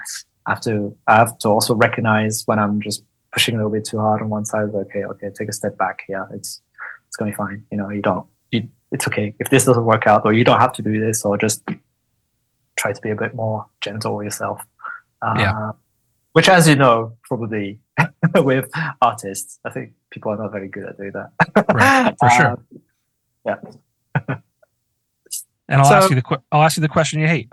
[0.47, 3.85] I have to I have to also recognize when I'm just pushing a little bit
[3.85, 4.71] too hard on one side.
[4.75, 6.01] Okay, okay, take a step back.
[6.09, 6.61] Yeah, it's
[7.07, 7.65] it's gonna be fine.
[7.71, 8.27] You know, you don't.
[8.51, 11.25] You, it's okay if this doesn't work out, or you don't have to do this,
[11.25, 11.63] or just
[12.77, 14.61] try to be a bit more gentle with yourself.
[15.23, 15.73] Uh, yeah.
[16.33, 17.81] Which, as you know, probably
[18.37, 18.71] with
[19.03, 21.31] artists, I think people are not very good at doing that.
[21.75, 22.47] right, for sure.
[22.47, 22.67] Um,
[23.47, 23.57] yeah.
[25.69, 27.49] and I'll so, ask you the I'll ask you the question you hate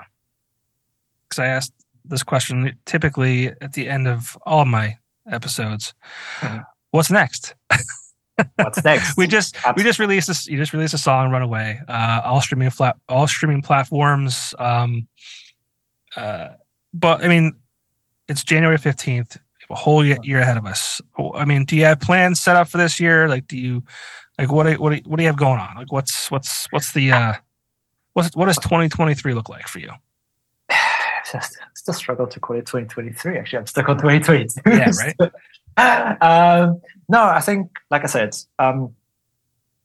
[1.27, 1.73] because I asked
[2.05, 4.97] this question typically at the end of all my
[5.29, 5.93] episodes.
[6.39, 6.59] Mm-hmm.
[6.91, 7.55] What's next?
[8.55, 9.17] What's next?
[9.17, 9.83] we just Absolutely.
[9.83, 10.47] we just released this.
[10.47, 14.53] You just released a song, "Runaway." Uh, all streaming flat, all streaming platforms.
[14.59, 15.07] Um,
[16.15, 16.49] uh,
[16.93, 17.53] but I mean,
[18.27, 19.37] it's January fifteenth.
[19.69, 21.01] A whole year ahead of us.
[21.35, 23.27] I mean, do you have plans set up for this year?
[23.27, 23.83] Like, do you
[24.37, 25.75] like what do, what do, what do you have going on?
[25.75, 27.33] Like what's what's what's the uh
[28.13, 29.91] what's what does 2023 look like for you?
[30.69, 31.41] I
[31.73, 33.37] still struggle to call it 2023.
[33.37, 34.61] Actually, I'm stuck on 2022.
[34.65, 35.31] Yeah, right.
[36.21, 38.95] um, no, I think, like I said, um,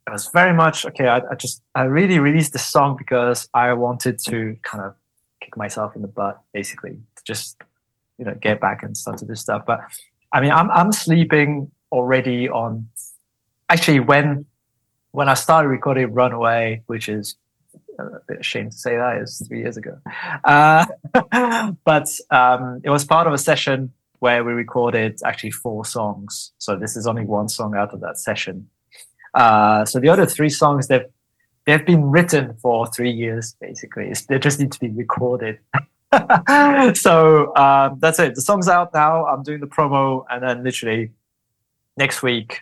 [0.07, 1.09] it was very much okay.
[1.09, 4.95] I, I just I really released this song because I wanted to kind of
[5.41, 7.57] kick myself in the butt, basically, to just
[8.23, 9.63] you know get back and start to do stuff.
[9.67, 9.81] But
[10.33, 12.89] I mean, I'm I'm sleeping already on.
[13.69, 14.47] Actually, when
[15.11, 17.35] when I started recording Runaway, which is
[17.99, 19.99] a bit ashamed to say that is three years ago,
[20.45, 20.87] uh,
[21.85, 26.53] but um, it was part of a session where we recorded actually four songs.
[26.59, 28.69] So this is only one song out of that session.
[29.35, 31.07] Uh, so the other three songs they've
[31.67, 34.11] they've been written for three years basically.
[34.11, 35.59] It's, they just need to be recorded.
[36.95, 38.35] so um, that's it.
[38.35, 39.27] The song's out now.
[39.27, 41.13] I'm doing the promo, and then literally
[41.97, 42.61] next week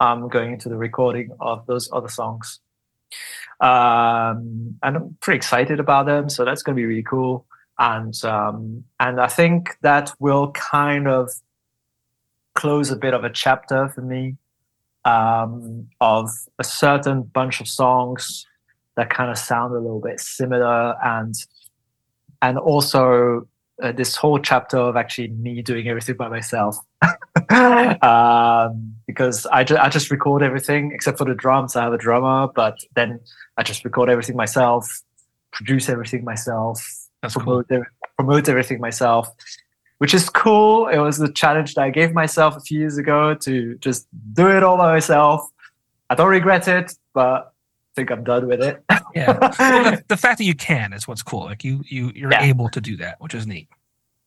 [0.00, 2.60] I'm going into the recording of those other songs.
[3.60, 6.28] Um, and I'm pretty excited about them.
[6.28, 7.46] So that's going to be really cool.
[7.78, 11.30] And um, and I think that will kind of
[12.54, 14.36] close a bit of a chapter for me
[15.04, 16.28] um, of
[16.58, 18.46] a certain bunch of songs
[18.96, 21.34] that kind of sound a little bit similar and
[22.42, 23.46] and also
[23.82, 26.76] uh, this whole chapter of actually me doing everything by myself
[27.50, 31.98] um, because I, ju- I just record everything except for the drums i have a
[31.98, 33.20] drummer but then
[33.56, 35.02] i just record everything myself
[35.52, 36.84] produce everything myself
[37.22, 37.84] That's promote, cool.
[38.16, 39.30] promote everything myself
[39.98, 40.88] which is cool.
[40.88, 44.48] It was a challenge that I gave myself a few years ago to just do
[44.48, 45.48] it all by myself.
[46.08, 47.52] I don't regret it, but
[47.98, 48.82] think I'm done with it.
[49.14, 51.44] yeah, well, the fact that you can is what's cool.
[51.44, 52.44] Like you, you, you're yeah.
[52.44, 53.68] able to do that, which is neat.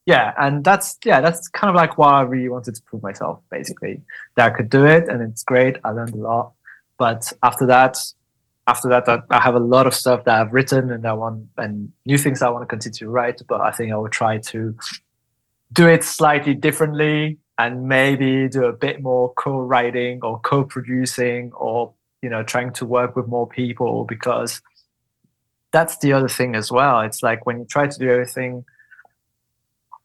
[0.05, 3.39] Yeah, and that's yeah, that's kind of like why I really wanted to prove myself,
[3.49, 4.01] basically,
[4.35, 5.77] that I could do it, and it's great.
[5.83, 6.53] I learned a lot,
[6.97, 7.97] but after that,
[8.67, 11.91] after that, I have a lot of stuff that I've written and I want and
[12.05, 13.41] new things I want to continue to write.
[13.47, 14.75] But I think I will try to
[15.71, 22.29] do it slightly differently and maybe do a bit more co-writing or co-producing or you
[22.29, 24.61] know trying to work with more people because
[25.71, 27.01] that's the other thing as well.
[27.01, 28.65] It's like when you try to do everything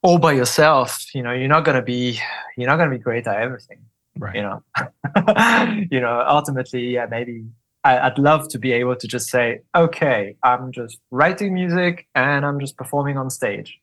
[0.02, 2.20] all by yourself you know you're not going to be
[2.56, 3.78] you're not going to be great at everything
[4.18, 4.36] right.
[4.36, 4.62] you know?
[5.90, 7.44] You know ultimately yeah maybe
[7.82, 12.44] I, i'd love to be able to just say okay i'm just writing music and
[12.46, 13.80] i'm just performing on stage.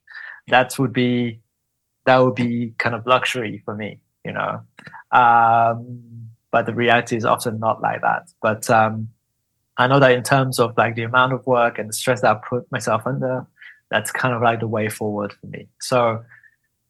[0.47, 1.39] That would be
[2.05, 4.61] that would be kind of luxury for me, you know.
[5.11, 6.01] Um,
[6.53, 8.29] but the reality is often not like that.
[8.39, 9.09] But um,
[9.75, 12.37] I know that in terms of like the amount of work and the stress that
[12.37, 13.47] I put myself under,
[13.89, 15.67] that's kind of like the way forward for me.
[15.81, 16.23] So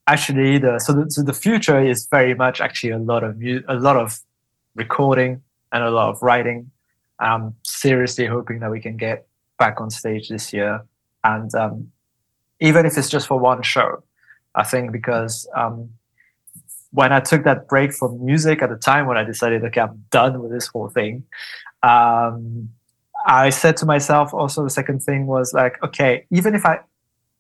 [0.06, 3.64] actually, the so the, so the future is very much actually a lot of mu-
[3.70, 4.20] a lot of
[4.76, 5.42] recording
[5.72, 6.70] and a lot of writing.
[7.20, 10.84] I'm seriously hoping that we can get back on stage this year,
[11.24, 11.90] and um,
[12.60, 14.04] even if it's just for one show,
[14.56, 15.92] I think because um,
[16.94, 20.06] when I took that break from music at the time, when I decided, okay, I'm
[20.12, 21.24] done with this whole thing,
[21.82, 22.70] um,
[23.26, 26.80] I said to myself also the second thing was like, okay, even if I,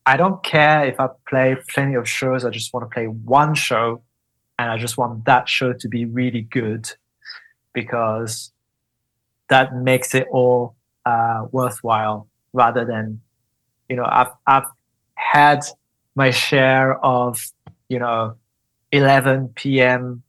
[0.05, 3.53] I don't care if I play plenty of shows, I just want to play one
[3.53, 4.01] show
[4.57, 6.89] and I just want that show to be really good
[7.73, 8.51] because
[9.49, 10.75] that makes it all
[11.05, 13.21] uh, worthwhile rather than,
[13.89, 14.65] you know, I've, I've
[15.15, 15.63] had
[16.15, 17.51] my share of
[17.89, 18.35] you know
[18.93, 20.23] 11 p.m.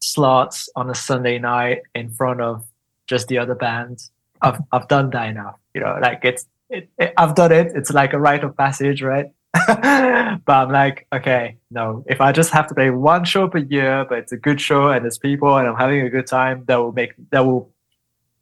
[0.00, 2.66] slots on a Sunday night in front of
[3.06, 4.02] just the other band.
[4.40, 5.56] I've I've done that enough.
[5.74, 7.72] You know, like it's it, it, I've done it.
[7.74, 9.26] It's like a rite of passage, right?
[9.52, 12.04] but I'm like, okay, no.
[12.08, 14.88] If I just have to play one show per year, but it's a good show
[14.88, 17.70] and there's people and I'm having a good time, that will make that will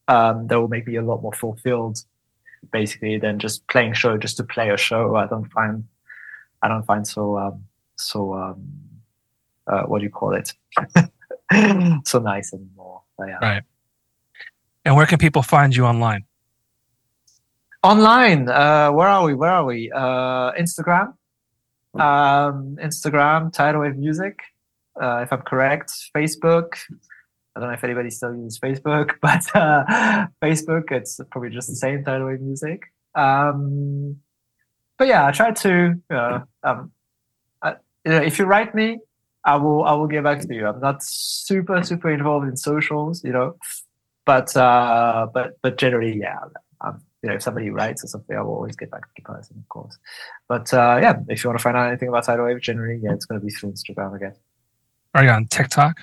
[0.07, 1.99] um, that will make me a lot more fulfilled,
[2.73, 5.17] basically, than just playing show just to play a show.
[5.17, 5.85] I don't find
[6.63, 7.65] I don't find so um,
[7.97, 8.88] so um,
[9.69, 10.53] uh, what do you call it
[12.07, 13.03] so nice anymore.
[13.17, 13.39] But, yeah.
[13.41, 13.63] Right.
[14.85, 16.25] And where can people find you online?
[17.83, 19.35] Online, uh, where are we?
[19.35, 19.91] Where are we?
[19.93, 21.15] Uh, Instagram,
[21.95, 24.41] um, Instagram, Tidal Wave Music,
[25.01, 25.93] uh, if I'm correct.
[26.15, 26.79] Facebook.
[27.55, 31.77] I don't know if anybody still uses Facebook, but uh, Facebook, it's probably just the
[31.77, 32.83] same Tidal Wave Music.
[33.15, 34.17] Um,
[34.97, 35.95] but yeah, I try to.
[36.11, 36.93] Uh, um,
[37.63, 38.99] I, you know, if you write me,
[39.49, 39.83] I will.
[39.85, 40.67] I will get back to you.
[40.67, 43.57] I'm not super super involved in socials, you know,
[44.27, 46.37] but uh, but but generally, yeah.
[46.81, 49.23] I'm, you know, if somebody writes or something, I will always get back to the
[49.23, 49.99] person, of course.
[50.49, 53.15] But uh, yeah, if you want to find out anything about Tidal Wave, generally, yeah,
[53.15, 54.35] it's going to be through Instagram again.
[55.15, 55.99] Are you on TikTok?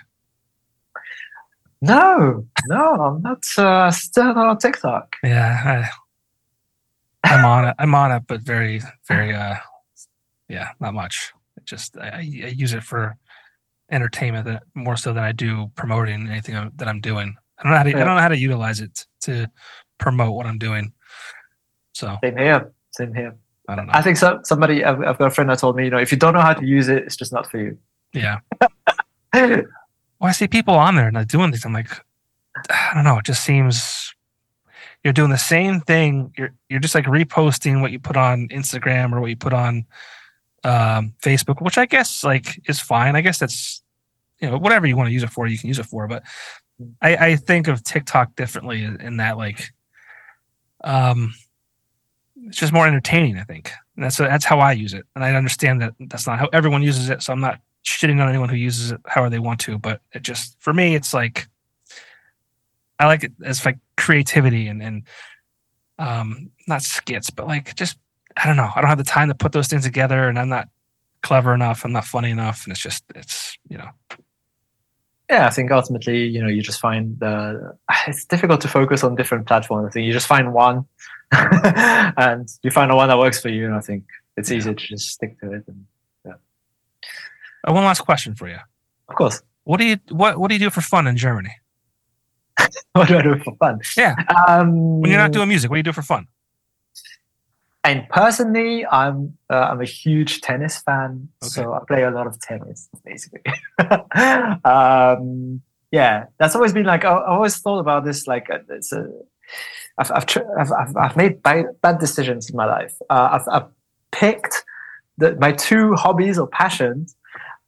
[1.82, 3.46] No, no, I'm not.
[3.58, 5.16] Uh, still not on TikTok.
[5.24, 5.88] Yeah,
[7.24, 7.76] I'm on it.
[7.78, 9.56] I'm on it, but very, very, uh,
[10.50, 11.32] yeah, not much.
[11.58, 12.22] It just I, I
[12.64, 13.16] use it for
[13.96, 17.36] entertainment that more so than I do promoting anything that I'm doing.
[17.58, 17.89] I don't know how to.
[17.89, 19.50] I don't know how to utilize it to
[19.98, 20.93] promote what I'm doing.
[21.93, 22.74] So Same here.
[22.91, 23.36] Same here.
[23.68, 23.93] I don't know.
[23.96, 26.12] I think so, somebody, I've, I've got a friend that told me, you know, if
[26.12, 27.78] you don't know how to use it, it's just not for you.
[28.14, 28.39] yeah.
[30.18, 31.66] Well, I see people on there and they're doing things.
[31.66, 31.89] I'm like,
[32.70, 33.18] I don't know.
[33.18, 34.16] It just seems
[35.04, 36.34] you're doing the same thing.
[36.38, 39.86] You're you're just like reposting what you put on Instagram or what you put on
[40.64, 43.18] um, Facebook, which I guess like is fine.
[43.18, 43.84] I guess that's
[44.39, 46.07] you know whatever you want to use it for, you can use it for.
[46.07, 46.23] But
[47.01, 49.69] I, I think of TikTok differently in that like
[50.83, 51.33] um,
[52.43, 53.38] it's just more entertaining.
[53.38, 56.39] I think and that's that's how I use it, and I understand that that's not
[56.39, 57.21] how everyone uses it.
[57.21, 60.23] So I'm not shitting on anyone who uses it however they want to, but it
[60.23, 61.47] just for me, it's like
[62.99, 65.03] I like it as like creativity and and
[65.97, 67.97] um not skits, but like just
[68.38, 68.69] I don't know.
[68.75, 70.67] I don't have the time to put those things together, and I'm not
[71.23, 71.86] clever enough.
[71.86, 73.89] I'm not funny enough, and it's just it's you know
[75.30, 77.76] Yeah, I think ultimately, you know, you just find the.
[78.07, 79.88] It's difficult to focus on different platforms.
[79.88, 80.86] I think you just find one,
[81.32, 83.65] and you find the one that works for you.
[83.65, 84.03] And I think
[84.38, 85.63] it's easier to just stick to it.
[85.67, 85.86] And
[87.67, 88.59] Uh, one last question for you.
[89.09, 91.49] of course, What do you what what do you do for fun in Germany
[92.93, 93.80] what do I do for fun?
[93.97, 94.13] Yeah.
[94.47, 95.69] Um, when you're not doing music?
[95.69, 96.28] What do you do for fun?
[97.86, 102.39] And personally, I'm uh, I'm a huge tennis fan, so I play a lot of
[102.39, 103.53] tennis, basically.
[104.65, 105.61] um,
[105.91, 108.25] yeah, that's always been like I, I always thought about this.
[108.25, 109.07] Like, uh, it's a,
[109.99, 112.95] I've I've, tr- I've I've I've made bad, bad decisions in my life.
[113.07, 113.69] Uh, I've, I've
[114.11, 114.63] picked
[115.19, 117.15] the, my two hobbies or passions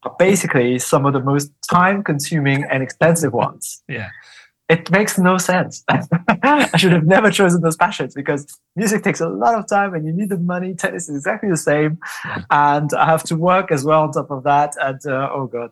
[0.02, 4.10] are basically some of the most time-consuming and expensive ones Yeah,
[4.68, 5.82] it makes no sense.
[5.88, 8.46] I should have never chosen those passions because
[8.76, 10.74] music takes a lot of time and you need the money.
[10.74, 11.98] Tennis is exactly the same.
[12.50, 14.74] And I have to work as well on top of that.
[14.80, 15.70] And uh, oh God.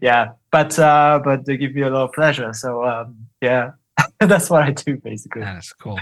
[0.00, 0.32] Yeah.
[0.50, 2.52] But uh, but they give me a lot of pleasure.
[2.54, 3.72] So um, yeah,
[4.20, 5.42] that's what I do basically.
[5.42, 5.98] that is cool.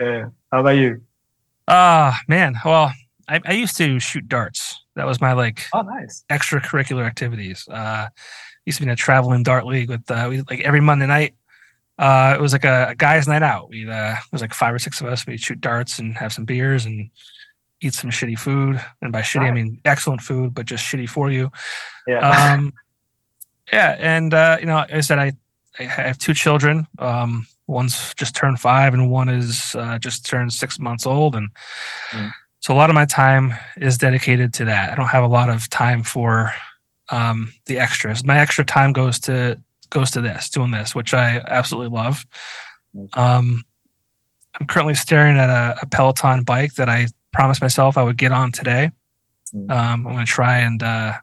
[0.00, 0.30] Yeah.
[0.50, 1.02] How about you?
[1.68, 2.92] Ah man, well
[3.28, 4.82] I, I used to shoot darts.
[4.94, 6.24] That was my like Oh, nice.
[6.30, 7.68] extracurricular activities.
[7.68, 8.08] Uh,
[8.64, 11.34] used to be in a traveling dart league with uh, we like every Monday night.
[11.98, 13.70] Uh, it was like a, a guys' night out.
[13.70, 15.26] We uh, it was like five or six of us.
[15.26, 17.10] We'd shoot darts and have some beers and
[17.80, 18.80] eat some shitty food.
[19.02, 21.50] And by shitty, I mean excellent food, but just shitty for you.
[22.06, 22.18] Yeah.
[22.54, 22.72] Um,
[23.72, 25.32] yeah, and uh, you know, I said I
[25.78, 26.86] I have two children.
[26.98, 31.48] Um, one's just turned five, and one is uh, just turned six months old, and
[32.12, 32.30] Mm.
[32.60, 34.92] so a lot of my time is dedicated to that.
[34.92, 36.52] I don't have a lot of time for
[37.08, 38.22] um, the extras.
[38.24, 39.60] My extra time goes to
[39.90, 42.24] goes to this, doing this, which I absolutely love.
[43.14, 43.64] Um,
[44.58, 48.32] I'm currently staring at a, a Peloton bike that I promised myself I would get
[48.32, 48.90] on today.
[49.54, 49.70] Mm.
[49.70, 51.14] Um, I'm going to try and uh,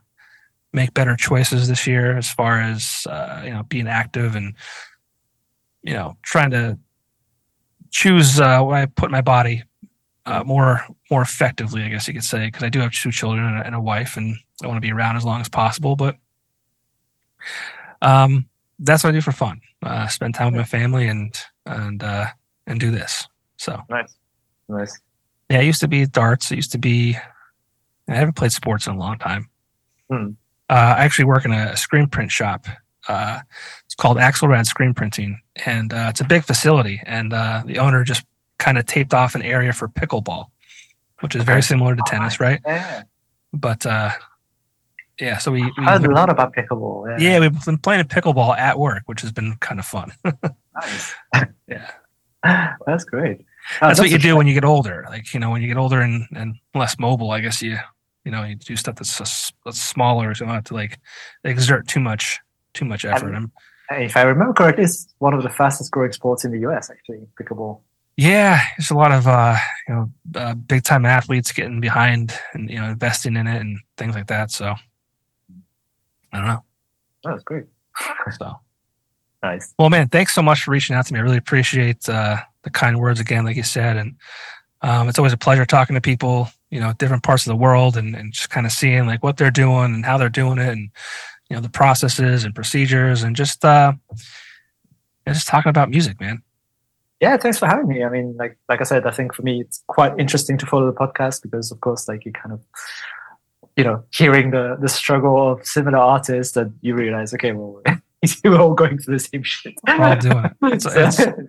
[0.72, 4.54] make better choices this year as far as uh, you know being active and
[5.82, 6.78] you know trying to
[7.90, 9.64] choose uh, what I put my body
[10.26, 13.44] uh, more more effectively, I guess you could say, because I do have two children
[13.44, 15.96] and a, and a wife, and I want to be around as long as possible.
[15.96, 16.16] But
[18.00, 18.48] um,
[18.78, 21.34] that's what I do for fun: uh, spend time with my family and
[21.66, 22.26] and uh,
[22.66, 23.26] and do this.
[23.56, 24.14] So nice.
[24.68, 24.98] Nice.
[25.50, 26.50] yeah, it used to be darts.
[26.50, 27.16] It used to be.
[28.08, 29.48] I haven't played sports in a long time.
[30.10, 30.30] Hmm.
[30.68, 32.66] Uh, I actually work in a screen print shop.
[33.06, 33.40] Uh,
[33.84, 37.00] it's called Axelrad Screen Printing, and uh, it's a big facility.
[37.04, 38.24] And uh, the owner just
[38.58, 40.46] kind of taped off an area for pickleball,
[41.20, 42.60] which is very similar to tennis, right?
[42.66, 43.02] Yeah.
[43.52, 44.10] But uh,
[45.20, 47.18] yeah, so we, we I heard a lot about pickleball.
[47.20, 47.32] Yeah.
[47.32, 50.12] yeah we've been playing pickleball at work, which has been kind of fun.
[50.82, 51.14] Nice.
[51.68, 51.90] yeah,
[52.86, 53.44] That's great.
[53.80, 55.06] Oh, that's what you a do when you get older.
[55.08, 57.78] Like you know, when you get older and, and less mobile, I guess you
[58.24, 60.98] you know you do stuff that's, s- that's smaller, so you don't have to like
[61.44, 62.40] exert too much
[62.72, 63.28] too much effort.
[63.34, 63.36] And-
[63.90, 66.90] I'm- If I remember correctly, it's one of the fastest growing sports in the US,
[66.90, 67.80] actually, pickleball.
[68.16, 69.56] yeah, there's a lot of uh,
[69.88, 73.78] you know uh, big time athletes getting behind and you know investing in it and
[73.96, 74.50] things like that.
[74.50, 74.74] So
[76.34, 76.64] I don't know.
[77.26, 77.64] Oh, that's great.
[78.38, 78.58] So
[79.42, 79.74] Nice.
[79.78, 81.20] well, man, thanks so much for reaching out to me.
[81.20, 84.16] I really appreciate uh, the kind words again, like you said, and
[84.80, 87.96] um, it's always a pleasure talking to people, you know, different parts of the world,
[87.96, 90.70] and, and just kind of seeing like what they're doing and how they're doing it,
[90.70, 90.90] and
[91.50, 93.92] you know the processes and procedures, and just uh,
[95.28, 96.42] just talking about music, man.
[97.20, 98.02] Yeah, thanks for having me.
[98.02, 100.86] I mean, like like I said, I think for me it's quite interesting to follow
[100.86, 102.60] the podcast because, of course, like you kind of,
[103.76, 107.82] you know, hearing the the struggle of similar artists, and you realize, okay, well,
[108.44, 109.74] we're all going through the same shit.
[109.88, 110.52] All doing it.
[110.72, 111.48] It's- it's-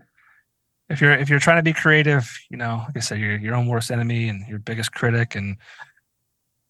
[0.88, 3.56] If you're if you're trying to be creative, you know, like I said, you're your
[3.56, 5.58] own worst enemy and your biggest critic, and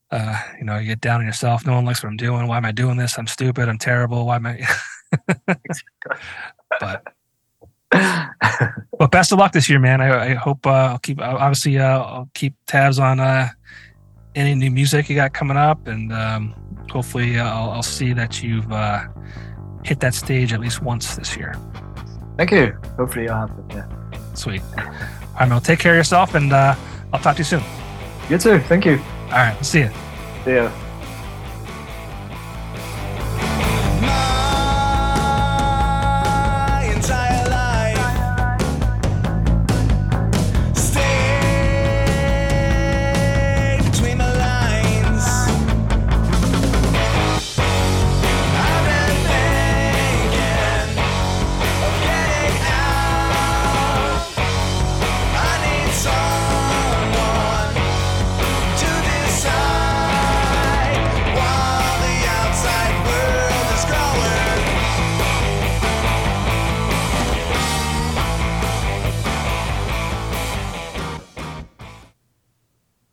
[0.10, 1.66] uh, you know, you get down on yourself.
[1.66, 2.47] No one likes what I'm doing.
[2.47, 3.18] Why am I doing this?
[3.18, 3.68] I'm stupid.
[3.68, 4.26] I'm terrible.
[4.26, 4.66] Why am I?
[6.80, 7.03] but
[7.91, 9.99] well, best of luck this year, man.
[9.99, 13.49] I, I hope uh, I'll keep obviously uh, I'll keep tabs on uh,
[14.36, 16.53] any new music you got coming up, and um,
[16.91, 19.05] hopefully uh, I'll, I'll, see that you've uh,
[19.83, 21.55] hit that stage at least once this year.
[22.38, 22.77] Thank you.
[22.97, 23.65] Hopefully you'll have it.
[23.75, 24.33] Yeah.
[24.33, 24.61] Sweet.
[24.77, 24.83] All
[25.39, 25.61] right, Mel.
[25.61, 26.75] Take care of yourself, and uh,
[27.13, 27.63] I'll talk to you soon.
[28.29, 28.59] You too.
[28.59, 28.99] Thank you.
[29.25, 29.57] All right.
[29.65, 29.91] See you.
[30.43, 30.71] See ya.